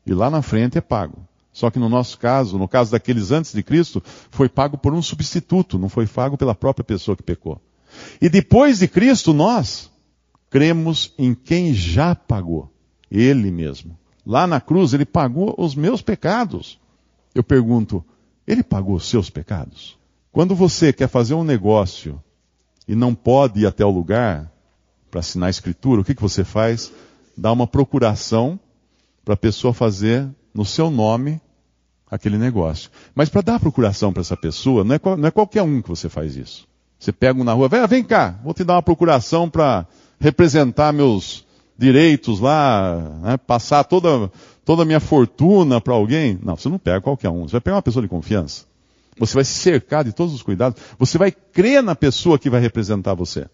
e 0.07 0.11
lá 0.11 0.31
na 0.31 0.41
frente 0.41 0.79
é 0.79 0.81
pago. 0.81 1.19
Só 1.53 1.69
que 1.69 1.77
no 1.77 1.87
nosso 1.87 2.17
caso, 2.17 2.57
no 2.57 2.67
caso 2.67 2.91
daqueles 2.91 3.29
antes 3.29 3.53
de 3.53 3.61
Cristo, 3.61 4.01
foi 4.31 4.49
pago 4.49 4.79
por 4.79 4.95
um 4.95 5.01
substituto, 5.01 5.77
não 5.77 5.89
foi 5.89 6.07
pago 6.07 6.35
pela 6.35 6.55
própria 6.55 6.83
pessoa 6.83 7.15
que 7.15 7.21
pecou. 7.21 7.61
E 8.19 8.27
depois 8.29 8.79
de 8.79 8.87
Cristo, 8.87 9.31
nós 9.31 9.91
cremos 10.49 11.13
em 11.19 11.35
quem 11.35 11.71
já 11.71 12.15
pagou, 12.15 12.67
Ele 13.11 13.51
mesmo. 13.51 13.95
Lá 14.25 14.47
na 14.47 14.59
cruz, 14.59 14.91
Ele 14.91 15.05
pagou 15.05 15.53
os 15.55 15.75
meus 15.75 16.01
pecados. 16.01 16.79
Eu 17.35 17.43
pergunto, 17.43 18.03
Ele 18.47 18.63
pagou 18.63 18.95
os 18.95 19.07
seus 19.07 19.29
pecados? 19.29 19.98
Quando 20.31 20.55
você 20.55 20.93
quer 20.93 21.07
fazer 21.07 21.33
um 21.33 21.43
negócio 21.43 22.21
e 22.87 22.95
não 22.95 23.15
pode 23.15 23.61
ir 23.61 23.65
até 23.65 23.83
o 23.83 23.89
lugar 23.89 24.51
para 25.09 25.21
assinar 25.21 25.47
a 25.47 25.49
escritura, 25.49 26.01
o 26.01 26.03
que, 26.03 26.13
que 26.13 26.21
você 26.21 26.43
faz? 26.43 26.91
Dá 27.35 27.51
uma 27.51 27.65
procuração 27.65 28.59
para 29.25 29.33
a 29.33 29.37
pessoa 29.37 29.73
fazer 29.73 30.27
no 30.53 30.65
seu 30.65 30.91
nome 30.91 31.41
aquele 32.09 32.37
negócio. 32.37 32.89
Mas 33.15 33.29
para 33.29 33.41
dar 33.41 33.59
procuração 33.59 34.11
para 34.11 34.21
essa 34.21 34.37
pessoa, 34.37 34.83
não 34.83 34.95
é, 34.95 34.99
não 35.17 35.27
é, 35.27 35.31
qualquer 35.31 35.63
um 35.63 35.81
que 35.81 35.89
você 35.89 36.09
faz 36.09 36.35
isso. 36.35 36.67
Você 36.99 37.11
pega 37.11 37.39
um 37.39 37.43
na 37.43 37.53
rua, 37.53 37.69
vem, 37.69 37.85
vem 37.87 38.03
cá, 38.03 38.39
vou 38.43 38.53
te 38.53 38.63
dar 38.63 38.75
uma 38.75 38.83
procuração 38.83 39.49
para 39.49 39.87
representar 40.19 40.91
meus 40.91 41.45
direitos 41.77 42.39
lá, 42.39 42.97
né, 43.21 43.37
passar 43.37 43.85
toda, 43.85 44.29
toda 44.65 44.81
a 44.83 44.85
minha 44.85 44.99
fortuna 44.99 45.79
para 45.79 45.93
alguém. 45.93 46.37
Não, 46.43 46.55
você 46.55 46.67
não 46.67 46.77
pega 46.77 46.99
qualquer 46.99 47.29
um. 47.29 47.47
Você 47.47 47.53
vai 47.53 47.61
pegar 47.61 47.77
uma 47.77 47.81
pessoa 47.81 48.03
de 48.03 48.09
confiança. 48.09 48.68
Você 49.17 49.33
vai 49.33 49.43
se 49.43 49.53
cercar 49.53 50.03
de 50.03 50.13
todos 50.13 50.33
os 50.33 50.41
cuidados. 50.41 50.81
Você 50.97 51.17
vai 51.17 51.31
crer 51.31 51.83
na 51.83 51.95
pessoa 51.95 52.39
que 52.39 52.49
vai 52.49 52.61
representar 52.61 53.13
você. 53.13 53.47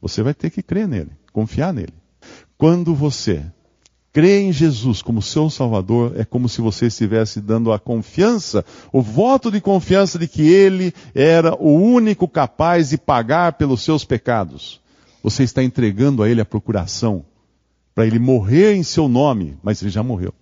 Você 0.00 0.22
vai 0.22 0.34
ter 0.34 0.50
que 0.50 0.62
crer 0.62 0.88
nele, 0.88 1.10
confiar 1.32 1.72
nele. 1.72 1.94
Quando 2.56 2.94
você 2.94 3.44
Crer 4.16 4.44
em 4.44 4.50
Jesus 4.50 5.02
como 5.02 5.20
seu 5.20 5.50
Salvador 5.50 6.14
é 6.16 6.24
como 6.24 6.48
se 6.48 6.62
você 6.62 6.86
estivesse 6.86 7.38
dando 7.38 7.70
a 7.70 7.78
confiança, 7.78 8.64
o 8.90 9.02
voto 9.02 9.50
de 9.50 9.60
confiança 9.60 10.18
de 10.18 10.26
que 10.26 10.40
Ele 10.40 10.94
era 11.14 11.54
o 11.54 11.74
único 11.74 12.26
capaz 12.26 12.88
de 12.88 12.96
pagar 12.96 13.52
pelos 13.58 13.82
seus 13.82 14.06
pecados. 14.06 14.80
Você 15.22 15.42
está 15.42 15.62
entregando 15.62 16.22
a 16.22 16.30
ele 16.30 16.40
a 16.40 16.46
procuração 16.46 17.26
para 17.94 18.06
ele 18.06 18.18
morrer 18.18 18.74
em 18.74 18.82
seu 18.82 19.06
nome, 19.06 19.58
mas 19.62 19.82
ele 19.82 19.90
já 19.90 20.02
morreu. 20.02 20.32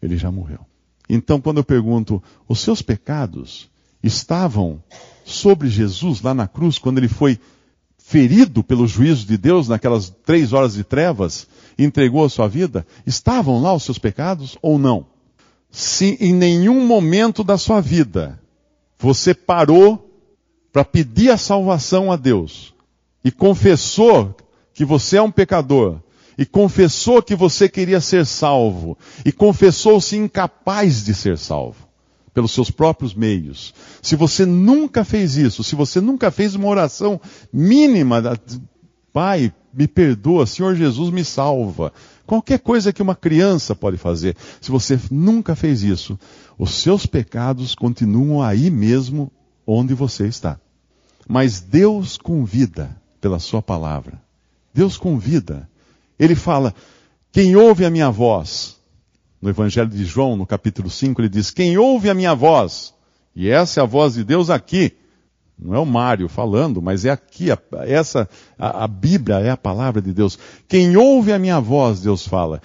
Ele 0.00 0.16
já 0.16 0.30
morreu. 0.30 0.60
Então, 1.08 1.40
quando 1.40 1.56
eu 1.56 1.64
pergunto, 1.64 2.22
os 2.48 2.60
seus 2.60 2.80
pecados 2.80 3.68
estavam 4.02 4.82
sobre 5.24 5.68
Jesus 5.68 6.20
lá 6.22 6.34
na 6.34 6.48
cruz, 6.48 6.78
quando 6.78 6.98
ele 6.98 7.08
foi 7.08 7.38
ferido 7.98 8.64
pelo 8.64 8.86
juízo 8.86 9.26
de 9.26 9.36
Deus 9.36 9.68
naquelas 9.68 10.10
três 10.24 10.52
horas 10.52 10.74
de 10.74 10.82
trevas 10.82 11.46
e 11.78 11.84
entregou 11.84 12.24
a 12.24 12.28
sua 12.28 12.48
vida? 12.48 12.86
Estavam 13.06 13.62
lá 13.62 13.72
os 13.72 13.84
seus 13.84 13.98
pecados 13.98 14.58
ou 14.60 14.78
não? 14.78 15.06
Se 15.70 16.16
em 16.20 16.34
nenhum 16.34 16.84
momento 16.86 17.44
da 17.44 17.56
sua 17.56 17.80
vida 17.80 18.40
você 18.98 19.32
parou 19.32 20.10
para 20.72 20.84
pedir 20.84 21.30
a 21.30 21.36
salvação 21.36 22.10
a 22.10 22.16
Deus 22.16 22.74
e 23.24 23.30
confessou 23.30 24.34
que 24.74 24.84
você 24.84 25.16
é 25.18 25.22
um 25.22 25.30
pecador 25.30 26.00
e 26.36 26.44
confessou 26.44 27.22
que 27.22 27.36
você 27.36 27.68
queria 27.68 28.00
ser 28.00 28.26
salvo 28.26 28.96
e 29.24 29.30
confessou-se 29.30 30.16
incapaz 30.16 31.04
de 31.04 31.14
ser 31.14 31.38
salvo 31.38 31.89
pelos 32.40 32.52
seus 32.52 32.70
próprios 32.70 33.14
meios. 33.14 33.74
Se 34.00 34.16
você 34.16 34.46
nunca 34.46 35.04
fez 35.04 35.36
isso, 35.36 35.62
se 35.62 35.74
você 35.74 36.00
nunca 36.00 36.30
fez 36.30 36.54
uma 36.54 36.68
oração 36.68 37.20
mínima, 37.52 38.40
Pai, 39.12 39.52
me 39.74 39.86
perdoa, 39.86 40.46
Senhor 40.46 40.74
Jesus 40.74 41.10
me 41.10 41.22
salva. 41.22 41.92
Qualquer 42.26 42.60
coisa 42.60 42.94
que 42.94 43.02
uma 43.02 43.14
criança 43.14 43.74
pode 43.74 43.98
fazer. 43.98 44.36
Se 44.58 44.70
você 44.70 44.98
nunca 45.10 45.54
fez 45.54 45.82
isso, 45.82 46.18
os 46.58 46.70
seus 46.70 47.04
pecados 47.04 47.74
continuam 47.74 48.40
aí 48.42 48.70
mesmo 48.70 49.30
onde 49.66 49.92
você 49.92 50.26
está. 50.26 50.58
Mas 51.28 51.60
Deus 51.60 52.16
convida 52.16 52.96
pela 53.20 53.38
sua 53.38 53.60
palavra. 53.60 54.22
Deus 54.72 54.96
convida. 54.96 55.68
Ele 56.18 56.34
fala: 56.34 56.74
quem 57.32 57.54
ouve 57.54 57.84
a 57.84 57.90
minha 57.90 58.10
voz, 58.10 58.79
no 59.40 59.48
Evangelho 59.48 59.88
de 59.88 60.04
João, 60.04 60.36
no 60.36 60.46
capítulo 60.46 60.90
5, 60.90 61.20
ele 61.20 61.28
diz: 61.28 61.50
Quem 61.50 61.78
ouve 61.78 62.10
a 62.10 62.14
minha 62.14 62.34
voz, 62.34 62.94
e 63.34 63.48
essa 63.48 63.80
é 63.80 63.82
a 63.82 63.86
voz 63.86 64.14
de 64.14 64.24
Deus 64.24 64.50
aqui, 64.50 64.92
não 65.58 65.74
é 65.74 65.78
o 65.78 65.86
Mário 65.86 66.28
falando, 66.28 66.80
mas 66.80 67.04
é 67.04 67.10
aqui, 67.10 67.50
a, 67.50 67.58
essa, 67.86 68.28
a, 68.58 68.84
a, 68.84 68.88
Bíblia 68.88 69.40
é 69.40 69.50
a 69.50 69.56
palavra 69.56 70.00
de 70.00 70.12
Deus. 70.12 70.38
Quem 70.66 70.96
ouve 70.96 71.32
a 71.32 71.38
minha 71.38 71.60
voz, 71.60 72.00
Deus 72.00 72.26
fala, 72.26 72.62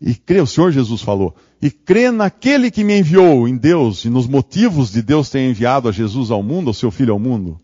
e 0.00 0.14
crê, 0.14 0.40
o 0.40 0.46
Senhor 0.46 0.72
Jesus 0.72 1.02
falou, 1.02 1.34
e 1.60 1.70
crê 1.70 2.10
naquele 2.10 2.70
que 2.70 2.82
me 2.82 2.98
enviou, 2.98 3.46
em 3.46 3.56
Deus, 3.56 4.04
e 4.04 4.10
nos 4.10 4.26
motivos 4.26 4.90
de 4.90 5.02
Deus 5.02 5.28
ter 5.28 5.40
enviado 5.40 5.88
a 5.88 5.92
Jesus 5.92 6.30
ao 6.30 6.42
mundo, 6.42 6.68
ao 6.68 6.74
seu 6.74 6.90
Filho 6.90 7.12
ao 7.12 7.18
mundo, 7.18 7.60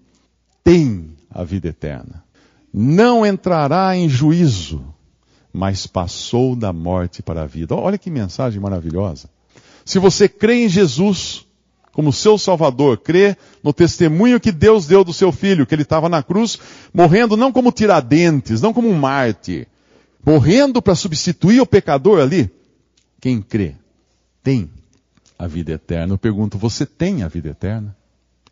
tem 0.62 1.16
a 1.30 1.42
vida 1.42 1.68
eterna. 1.68 2.22
Não 2.72 3.24
entrará 3.24 3.96
em 3.96 4.08
juízo, 4.08 4.94
mas 5.58 5.88
passou 5.88 6.54
da 6.54 6.72
morte 6.72 7.20
para 7.20 7.42
a 7.42 7.46
vida. 7.46 7.74
Olha 7.74 7.98
que 7.98 8.08
mensagem 8.08 8.60
maravilhosa. 8.60 9.28
Se 9.84 9.98
você 9.98 10.28
crê 10.28 10.64
em 10.64 10.68
Jesus 10.68 11.44
como 11.92 12.12
seu 12.12 12.38
Salvador, 12.38 12.98
crê 12.98 13.36
no 13.60 13.72
testemunho 13.72 14.38
que 14.38 14.52
Deus 14.52 14.86
deu 14.86 15.02
do 15.02 15.12
seu 15.12 15.32
filho, 15.32 15.66
que 15.66 15.74
ele 15.74 15.82
estava 15.82 16.08
na 16.08 16.22
cruz, 16.22 16.60
morrendo 16.94 17.36
não 17.36 17.50
como 17.50 17.72
tiradentes, 17.72 18.62
não 18.62 18.72
como 18.72 18.88
um 18.88 18.94
Marte, 18.94 19.66
morrendo 20.24 20.80
para 20.80 20.94
substituir 20.94 21.60
o 21.60 21.66
pecador 21.66 22.20
ali. 22.20 22.48
Quem 23.20 23.42
crê 23.42 23.74
tem 24.44 24.70
a 25.36 25.48
vida 25.48 25.72
eterna. 25.72 26.14
Eu 26.14 26.18
pergunto, 26.18 26.56
você 26.56 26.86
tem 26.86 27.24
a 27.24 27.28
vida 27.28 27.48
eterna? 27.48 27.96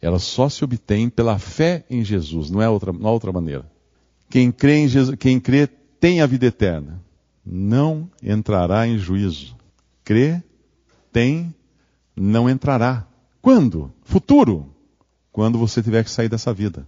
Ela 0.02 0.18
só 0.18 0.48
se 0.48 0.64
obtém 0.64 1.08
pela 1.08 1.38
fé 1.38 1.84
em 1.88 2.04
Jesus, 2.04 2.50
não 2.50 2.60
é 2.60 2.68
outra, 2.68 2.92
não 2.92 3.10
outra 3.10 3.30
maneira. 3.30 3.64
Quem 4.28 4.50
crê 4.50 4.78
em 4.78 4.88
Jesus, 4.88 5.16
quem 5.20 5.38
crê 5.38 5.68
tem 6.06 6.20
a 6.20 6.26
vida 6.26 6.46
eterna, 6.46 7.02
não 7.44 8.08
entrará 8.22 8.86
em 8.86 8.96
juízo. 8.96 9.56
Crê, 10.04 10.40
tem, 11.10 11.52
não 12.14 12.48
entrará. 12.48 13.04
Quando? 13.42 13.92
Futuro. 14.04 14.72
Quando 15.32 15.58
você 15.58 15.82
tiver 15.82 16.04
que 16.04 16.10
sair 16.10 16.28
dessa 16.28 16.54
vida. 16.54 16.86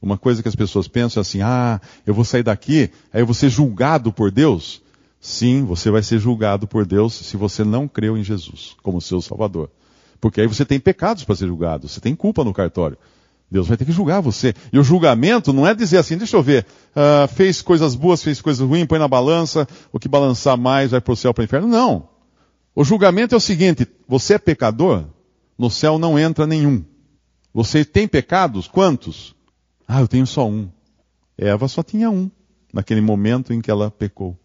Uma 0.00 0.16
coisa 0.16 0.42
que 0.42 0.48
as 0.48 0.56
pessoas 0.56 0.88
pensam 0.88 1.20
é 1.20 1.22
assim: 1.22 1.42
ah, 1.42 1.78
eu 2.06 2.14
vou 2.14 2.24
sair 2.24 2.42
daqui, 2.42 2.90
aí 3.12 3.20
eu 3.20 3.26
vou 3.26 3.34
ser 3.34 3.50
julgado 3.50 4.10
por 4.10 4.30
Deus. 4.30 4.80
Sim, 5.20 5.62
você 5.64 5.90
vai 5.90 6.02
ser 6.02 6.18
julgado 6.18 6.66
por 6.66 6.86
Deus 6.86 7.12
se 7.12 7.36
você 7.36 7.64
não 7.64 7.86
creu 7.86 8.16
em 8.16 8.24
Jesus 8.24 8.74
como 8.82 8.98
seu 8.98 9.20
Salvador. 9.20 9.70
Porque 10.22 10.40
aí 10.40 10.46
você 10.46 10.64
tem 10.64 10.80
pecados 10.80 11.22
para 11.22 11.36
ser 11.36 11.48
julgado, 11.48 11.86
você 11.86 12.00
tem 12.00 12.16
culpa 12.16 12.42
no 12.42 12.54
cartório. 12.54 12.96
Deus 13.54 13.68
vai 13.68 13.76
ter 13.76 13.84
que 13.84 13.92
julgar 13.92 14.20
você. 14.20 14.52
E 14.72 14.78
o 14.80 14.82
julgamento 14.82 15.52
não 15.52 15.64
é 15.64 15.72
dizer 15.72 15.98
assim, 15.98 16.18
deixa 16.18 16.36
eu 16.36 16.42
ver, 16.42 16.66
uh, 16.90 17.28
fez 17.28 17.62
coisas 17.62 17.94
boas, 17.94 18.20
fez 18.20 18.40
coisas 18.40 18.66
ruins, 18.66 18.84
põe 18.84 18.98
na 18.98 19.06
balança, 19.06 19.68
o 19.92 20.00
que 20.00 20.08
balançar 20.08 20.58
mais 20.58 20.90
vai 20.90 21.00
para 21.00 21.12
o 21.12 21.16
céu, 21.16 21.32
para 21.32 21.42
o 21.42 21.44
inferno. 21.44 21.68
Não. 21.68 22.08
O 22.74 22.82
julgamento 22.82 23.32
é 23.32 23.38
o 23.38 23.40
seguinte, 23.40 23.86
você 24.08 24.34
é 24.34 24.38
pecador, 24.38 25.04
no 25.56 25.70
céu 25.70 26.00
não 26.00 26.18
entra 26.18 26.48
nenhum. 26.48 26.84
Você 27.54 27.84
tem 27.84 28.08
pecados? 28.08 28.66
Quantos? 28.66 29.36
Ah, 29.86 30.00
eu 30.00 30.08
tenho 30.08 30.26
só 30.26 30.48
um. 30.48 30.68
Eva 31.38 31.68
só 31.68 31.84
tinha 31.84 32.10
um, 32.10 32.28
naquele 32.72 33.00
momento 33.00 33.52
em 33.52 33.60
que 33.60 33.70
ela 33.70 33.88
pecou. 33.88 34.36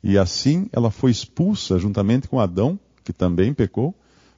E 0.00 0.16
assim 0.16 0.68
ela 0.72 0.92
foi 0.92 1.10
expulsa 1.10 1.76
juntamente 1.76 2.28
com 2.28 2.38
Adão, 2.38 2.78
que 3.02 3.12
também 3.12 3.52
pecou, 3.52 3.92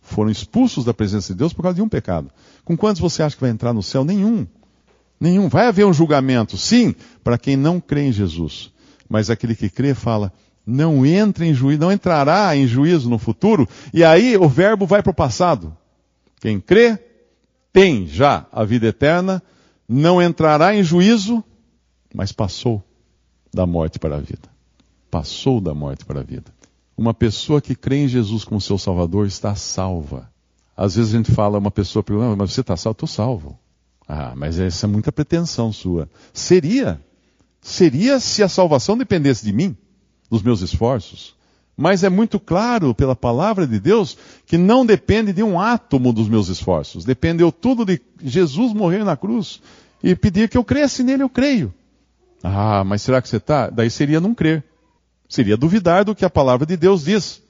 foram 0.06 0.30
expulsos 0.30 0.84
da 0.84 0.94
presença 0.94 1.32
de 1.32 1.38
Deus 1.38 1.52
por 1.52 1.62
causa 1.62 1.76
de 1.76 1.82
um 1.82 1.88
pecado. 1.88 2.30
Com 2.64 2.76
quantos 2.76 3.00
você 3.00 3.22
acha 3.22 3.34
que 3.34 3.42
vai 3.42 3.50
entrar 3.50 3.72
no 3.72 3.82
céu? 3.82 4.04
Nenhum. 4.04 4.46
Nenhum. 5.20 5.48
Vai 5.48 5.66
haver 5.66 5.84
um 5.84 5.92
julgamento, 5.92 6.56
sim, 6.56 6.94
para 7.24 7.36
quem 7.36 7.56
não 7.56 7.80
crê 7.80 8.08
em 8.08 8.12
Jesus. 8.12 8.72
Mas 9.08 9.30
aquele 9.30 9.54
que 9.54 9.68
crê 9.68 9.94
fala, 9.94 10.32
não 10.64 11.04
entra 11.04 11.44
em 11.44 11.52
juízo, 11.52 11.80
não 11.80 11.92
entrará 11.92 12.56
em 12.56 12.66
juízo 12.66 13.10
no 13.10 13.18
futuro, 13.18 13.68
e 13.92 14.04
aí 14.04 14.36
o 14.36 14.48
verbo 14.48 14.86
vai 14.86 15.02
para 15.02 15.10
o 15.10 15.14
passado. 15.14 15.76
Quem 16.40 16.60
crê 16.60 16.98
tem 17.72 18.06
já 18.06 18.46
a 18.52 18.64
vida 18.64 18.86
eterna, 18.86 19.42
não 19.88 20.22
entrará 20.22 20.74
em 20.74 20.82
juízo, 20.82 21.42
mas 22.14 22.32
passou 22.32 22.82
da 23.52 23.66
morte 23.66 23.98
para 23.98 24.16
a 24.16 24.20
vida. 24.20 24.48
Passou 25.10 25.60
da 25.60 25.74
morte 25.74 26.04
para 26.04 26.20
a 26.20 26.22
vida. 26.22 26.55
Uma 26.96 27.12
pessoa 27.12 27.60
que 27.60 27.74
crê 27.74 28.04
em 28.04 28.08
Jesus 28.08 28.44
como 28.44 28.60
seu 28.60 28.78
Salvador 28.78 29.26
está 29.26 29.54
salva. 29.54 30.30
Às 30.76 30.96
vezes 30.96 31.14
a 31.14 31.16
gente 31.16 31.32
fala, 31.32 31.58
uma 31.58 31.70
pessoa 31.70 32.02
pergunta, 32.02 32.36
mas 32.36 32.52
você 32.52 32.60
está 32.60 32.76
salvo? 32.76 32.94
Estou 32.94 33.08
salvo. 33.08 33.58
Ah, 34.08 34.34
mas 34.36 34.58
essa 34.58 34.86
é 34.86 34.88
muita 34.88 35.10
pretensão 35.10 35.72
sua. 35.72 36.08
Seria. 36.32 37.00
Seria 37.60 38.20
se 38.20 38.42
a 38.42 38.48
salvação 38.48 38.96
dependesse 38.96 39.44
de 39.44 39.52
mim, 39.52 39.76
dos 40.30 40.42
meus 40.42 40.60
esforços. 40.60 41.34
Mas 41.76 42.02
é 42.02 42.08
muito 42.08 42.40
claro 42.40 42.94
pela 42.94 43.14
palavra 43.14 43.66
de 43.66 43.78
Deus 43.78 44.16
que 44.46 44.56
não 44.56 44.86
depende 44.86 45.32
de 45.32 45.42
um 45.42 45.60
átomo 45.60 46.12
dos 46.12 46.28
meus 46.28 46.48
esforços. 46.48 47.04
Dependeu 47.04 47.52
tudo 47.52 47.84
de 47.84 48.00
Jesus 48.22 48.72
morrer 48.72 49.04
na 49.04 49.16
cruz 49.16 49.60
e 50.02 50.14
pedir 50.14 50.48
que 50.48 50.56
eu 50.56 50.64
cresça 50.64 51.02
nele, 51.02 51.22
eu 51.22 51.28
creio. 51.28 51.74
Ah, 52.42 52.84
mas 52.84 53.02
será 53.02 53.20
que 53.20 53.28
você 53.28 53.36
está? 53.36 53.68
Daí 53.68 53.90
seria 53.90 54.20
não 54.20 54.34
crer. 54.34 54.64
Seria 55.28 55.56
duvidar 55.56 56.04
do 56.04 56.14
que 56.14 56.24
a 56.24 56.30
palavra 56.30 56.66
de 56.66 56.76
Deus 56.76 57.04
diz. 57.04 57.42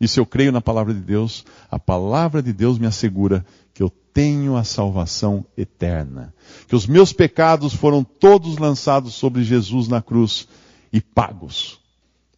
E 0.00 0.06
se 0.06 0.20
eu 0.20 0.26
creio 0.26 0.52
na 0.52 0.60
palavra 0.60 0.92
de 0.92 1.00
Deus, 1.00 1.44
a 1.70 1.78
palavra 1.78 2.42
de 2.42 2.52
Deus 2.52 2.78
me 2.78 2.86
assegura 2.86 3.44
que 3.72 3.82
eu 3.82 3.90
tenho 4.12 4.56
a 4.56 4.64
salvação 4.64 5.44
eterna. 5.56 6.34
Que 6.68 6.76
os 6.76 6.86
meus 6.86 7.12
pecados 7.12 7.72
foram 7.72 8.04
todos 8.04 8.58
lançados 8.58 9.14
sobre 9.14 9.42
Jesus 9.42 9.88
na 9.88 10.02
cruz 10.02 10.46
e 10.92 11.00
pagos. 11.00 11.80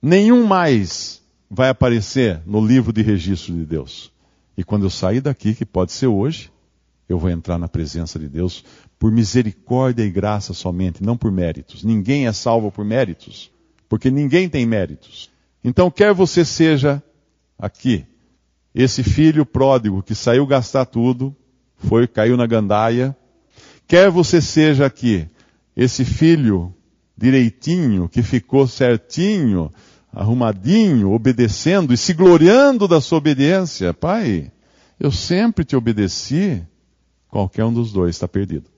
Nenhum 0.01 0.47
mais 0.47 1.23
vai 1.51 1.69
aparecer 1.69 2.41
no 2.47 2.65
livro 2.65 2.93
de 2.93 3.03
registro 3.03 3.55
de 3.55 3.65
Deus. 3.65 4.13
E 4.57 4.63
quando 4.63 4.85
eu 4.85 4.91
sair 4.91 5.21
daqui, 5.21 5.55
que 5.55 5.67
pode 5.67 5.93
ser 5.93 6.07
hoje, 6.07 6.51
eu 7.09 7.19
vou 7.19 7.31
entrar 7.31 7.59
na 7.59 7.69
presença 7.69 8.19
de 8.19 8.29
Deus 8.29 8.65
por 8.99 9.11
misericórdia 9.11 10.03
e 10.05 10.11
graça 10.11 10.55
somente, 10.55 11.03
não 11.03 11.17
por 11.17 11.31
méritos. 11.31 11.83
Ninguém 11.83 12.27
é 12.27 12.33
salvo 12.33 12.71
por 12.71 12.85
méritos 12.85 13.51
porque 13.89 14.11
ninguém 14.11 14.49
tem 14.49 14.67
méritos. 14.67 15.31
Então, 15.63 15.91
quer 15.91 16.13
você 16.13 16.45
seja 16.45 17.03
aqui, 17.59 18.05
esse 18.75 19.03
filho 19.03 19.45
pródigo 19.45 20.03
que 20.03 20.15
saiu 20.15 20.47
gastar 20.47 20.85
tudo, 20.87 21.35
foi, 21.77 22.07
caiu 22.07 22.37
na 22.37 22.47
gandaia, 22.47 23.17
quer 23.87 24.11
você 24.11 24.41
seja 24.41 24.87
aqui, 24.87 25.29
esse 25.77 26.05
filho 26.05 26.75
direitinho, 27.17 28.09
que 28.09 28.23
ficou 28.23 28.67
certinho, 28.67 29.73
arrumadinho, 30.13 31.13
obedecendo 31.13 31.93
e 31.93 31.97
se 31.97 32.13
gloriando 32.13 32.87
da 32.87 33.01
sua 33.01 33.19
obediência, 33.19 33.95
pai, 33.95 34.53
eu 34.99 35.11
sempre 35.11 35.65
te 35.65 35.77
obedeci, 35.77 36.63
qualquer 37.29 37.65
um 37.65 37.73
dos 37.73 37.93
dois 37.93 38.17
está 38.17 38.29
perdido. 38.29 38.71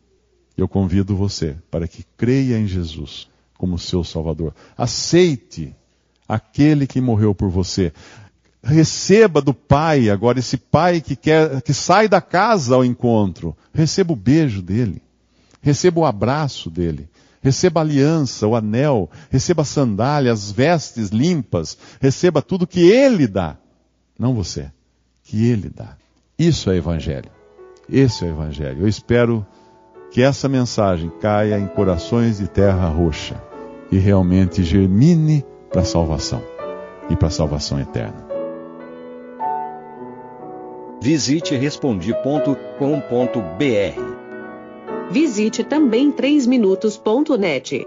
Eu 0.56 0.66
convido 0.66 1.16
você 1.16 1.56
para 1.70 1.86
que 1.86 2.04
creia 2.16 2.58
em 2.58 2.66
Jesus 2.66 3.28
como 3.58 3.76
seu 3.76 4.04
Salvador. 4.04 4.54
Aceite 4.76 5.74
aquele 6.28 6.86
que 6.86 7.00
morreu 7.00 7.34
por 7.34 7.50
você. 7.50 7.92
Receba 8.62 9.42
do 9.42 9.52
Pai, 9.52 10.08
agora 10.08 10.38
esse 10.38 10.56
Pai 10.56 11.00
que 11.00 11.16
quer, 11.16 11.60
que 11.62 11.74
sai 11.74 12.08
da 12.08 12.20
casa 12.20 12.76
ao 12.76 12.84
encontro. 12.84 13.56
Receba 13.74 14.12
o 14.12 14.16
beijo 14.16 14.62
dele. 14.62 15.02
Receba 15.60 16.00
o 16.00 16.06
abraço 16.06 16.70
dele. 16.70 17.08
receba 17.40 17.80
a 17.80 17.82
aliança, 17.82 18.46
o 18.46 18.54
anel, 18.54 19.08
receba 19.30 19.62
a 19.62 19.64
sandália, 19.64 20.32
as 20.32 20.50
vestes 20.50 21.08
limpas, 21.10 21.78
receba 22.00 22.42
tudo 22.42 22.66
que 22.66 22.80
Ele 22.80 23.26
dá. 23.26 23.56
Não 24.18 24.34
você, 24.34 24.70
que 25.22 25.46
Ele 25.46 25.70
dá. 25.70 25.96
Isso 26.38 26.70
é 26.70 26.76
Evangelho. 26.76 27.30
Esse 27.88 28.24
é 28.24 28.28
o 28.28 28.30
Evangelho. 28.30 28.82
Eu 28.82 28.88
espero 28.88 29.46
que 30.10 30.20
essa 30.20 30.48
mensagem 30.48 31.10
caia 31.20 31.58
em 31.58 31.66
corações 31.68 32.38
de 32.38 32.48
terra 32.48 32.88
roxa 32.88 33.47
e 33.90 33.98
realmente 33.98 34.62
germine 34.62 35.44
para 35.70 35.82
a 35.82 35.84
salvação 35.84 36.42
e 37.10 37.16
para 37.16 37.28
a 37.28 37.30
salvação 37.30 37.80
eterna. 37.80 38.26
Visite 41.00 41.54
respondi.com.br. 41.54 44.18
Visite 45.10 45.64
também 45.64 46.12
3minutos.net. 46.12 47.86